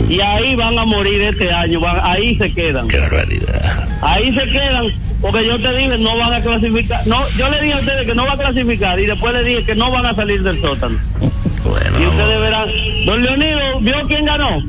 [0.07, 2.87] Y ahí van a morir este año, van- ahí se quedan.
[2.87, 3.87] Qué barbaridad.
[4.01, 4.85] Ahí se quedan,
[5.21, 7.05] porque yo te dije, no van a clasificar.
[7.07, 9.63] No, yo le dije a ustedes que no va a clasificar y después le dije
[9.63, 10.97] que no van a salir del sótano.
[11.99, 12.69] y ustedes verán.
[13.05, 14.61] Don Leonido, ¿vio quién ganó?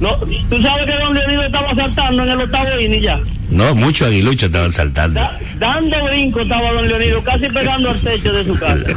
[0.00, 3.20] No, Tú sabes que Don Leonido estaba saltando en el octavo inning ya.
[3.48, 5.20] No, muchos aguiluchos estaban saltando.
[5.58, 8.76] Dando brinco estaba Don Leonido, casi pegando al techo de su casa.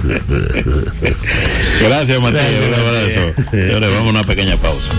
[1.82, 2.46] Gracias, Matías.
[2.68, 3.52] Un abrazo.
[3.52, 4.92] Señores, vamos a una pequeña pausa.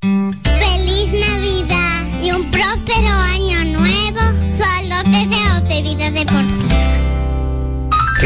[0.00, 1.12] Feliz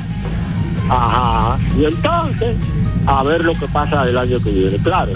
[0.88, 2.56] Ajá, y entonces,
[3.06, 4.76] a ver lo que pasa el año que viene.
[4.78, 5.12] Claro,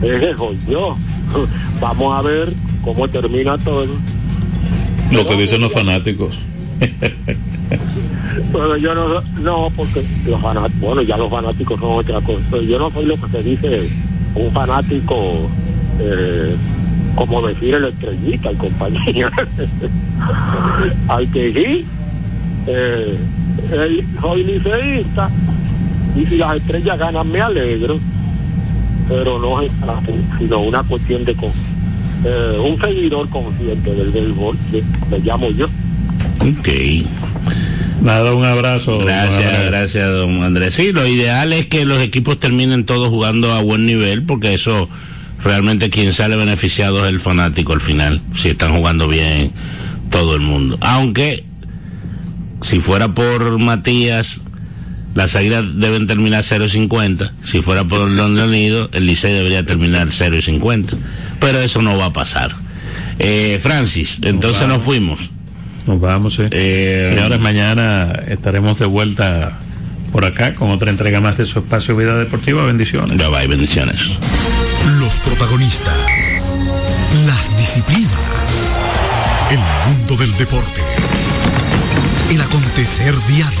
[0.00, 0.96] ese soy yo.
[1.80, 2.50] Vamos a ver
[2.82, 3.86] cómo termina todo.
[5.10, 6.38] Lo que dicen los fanáticos.
[8.52, 12.40] Pero yo no, no, porque los fanáticos, bueno, ya los fanáticos son otra cosa.
[12.66, 13.90] Yo no soy lo que se dice
[14.34, 15.48] un fanático,
[16.00, 16.54] eh,
[17.14, 19.30] como decir el estrellita y compañía.
[21.08, 21.84] Al que sí,
[22.66, 23.18] eh,
[23.72, 25.30] el- soy liceísta
[26.16, 27.98] y si las estrellas ganan me alegro,
[29.08, 29.70] pero no es
[30.38, 31.50] sino una cuestión de con,
[32.26, 35.66] eh, un seguidor consciente del béisbol, que me llamo yo.
[36.40, 36.68] Ok.
[38.02, 38.98] Nada, un abrazo.
[38.98, 40.74] Gracias, gracias, don Andrés.
[40.74, 44.88] Sí, lo ideal es que los equipos terminen todos jugando a buen nivel, porque eso
[45.42, 49.52] realmente quien sale beneficiado es el fanático al final, si están jugando bien
[50.10, 50.78] todo el mundo.
[50.80, 51.44] Aunque,
[52.60, 54.40] si fuera por Matías,
[55.14, 57.32] las águilas deben terminar 0.50.
[57.42, 60.96] Si fuera por Don Leonido, el Licey debería terminar 0.50.
[61.46, 62.50] Pero eso no va a pasar.
[63.20, 65.30] Eh, Francis, entonces nos fuimos.
[65.86, 66.42] Nos vamos, sí.
[66.50, 69.56] Señores, mañana estaremos de vuelta
[70.10, 72.64] por acá con otra entrega más de su espacio Vida Deportiva.
[72.64, 73.16] Bendiciones.
[73.16, 74.00] Bye bye, bendiciones.
[74.98, 75.94] Los protagonistas.
[77.28, 78.10] Las disciplinas.
[79.52, 80.80] El mundo del deporte.
[82.28, 83.60] El acontecer diario.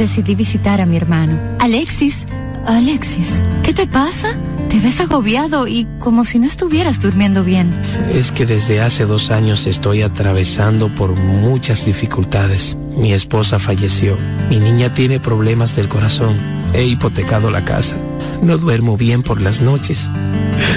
[0.00, 1.38] decidí visitar a mi hermano.
[1.58, 2.26] Alexis,
[2.66, 4.34] Alexis, ¿qué te pasa?
[4.70, 7.70] Te ves agobiado y como si no estuvieras durmiendo bien.
[8.14, 12.78] Es que desde hace dos años estoy atravesando por muchas dificultades.
[12.96, 14.16] Mi esposa falleció.
[14.48, 16.36] Mi niña tiene problemas del corazón.
[16.72, 17.96] He hipotecado la casa.
[18.42, 20.10] No duermo bien por las noches.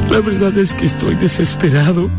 [0.10, 2.10] La verdad es que estoy desesperado.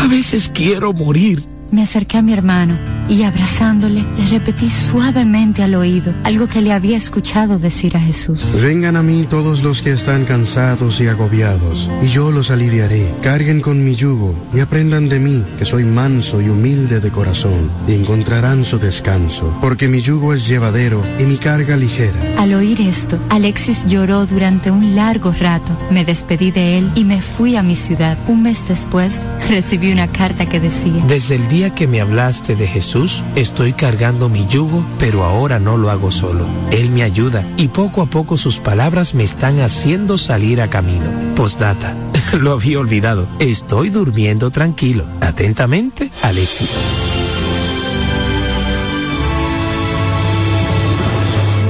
[0.00, 1.42] A veces quiero morir.
[1.72, 2.97] Me acerqué a mi hermano.
[3.08, 8.60] Y abrazándole le repetí suavemente al oído algo que le había escuchado decir a Jesús.
[8.62, 13.14] Vengan a mí todos los que están cansados y agobiados, y yo los aliviaré.
[13.22, 17.70] Carguen con mi yugo y aprendan de mí, que soy manso y humilde de corazón,
[17.86, 22.18] y encontrarán su descanso, porque mi yugo es llevadero y mi carga ligera.
[22.36, 25.76] Al oír esto, Alexis lloró durante un largo rato.
[25.90, 28.18] Me despedí de él y me fui a mi ciudad.
[28.26, 29.12] Un mes después,
[29.48, 32.97] recibí una carta que decía, Desde el día que me hablaste de Jesús,
[33.36, 36.44] estoy cargando mi yugo, pero ahora no lo hago solo.
[36.72, 41.04] Él me ayuda y poco a poco sus palabras me están haciendo salir a camino.
[41.36, 41.94] Postdata,
[42.40, 43.28] lo había olvidado.
[43.38, 45.04] Estoy durmiendo tranquilo.
[45.20, 46.70] Atentamente, Alexis.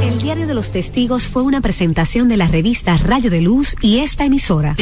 [0.02, 3.98] El Diario de los Testigos fue una presentación de la revista Rayo de Luz y
[3.98, 4.76] esta emisora.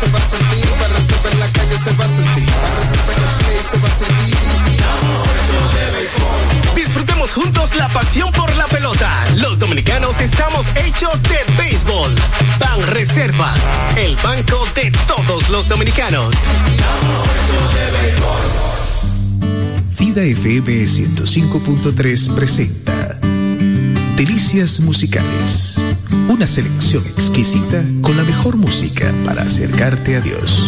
[0.00, 0.96] Se va a sentir, para
[1.30, 4.36] en la calle se va a sentir, para en el play se va a sentir.
[6.74, 9.10] Disfrutemos juntos la pasión por la pelota.
[9.36, 12.14] Los dominicanos estamos hechos de béisbol.
[12.58, 13.58] Ban Reservas,
[13.98, 16.34] el banco de todos los dominicanos.
[19.98, 23.18] Vida FM 105.3 presenta
[24.16, 25.78] Delicias Musicales.
[26.28, 30.66] Una selección exquisita con la mejor música para acercarte a Dios.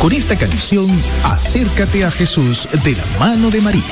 [0.00, 0.86] Con esta canción,
[1.24, 3.82] acércate a Jesús de la mano de María.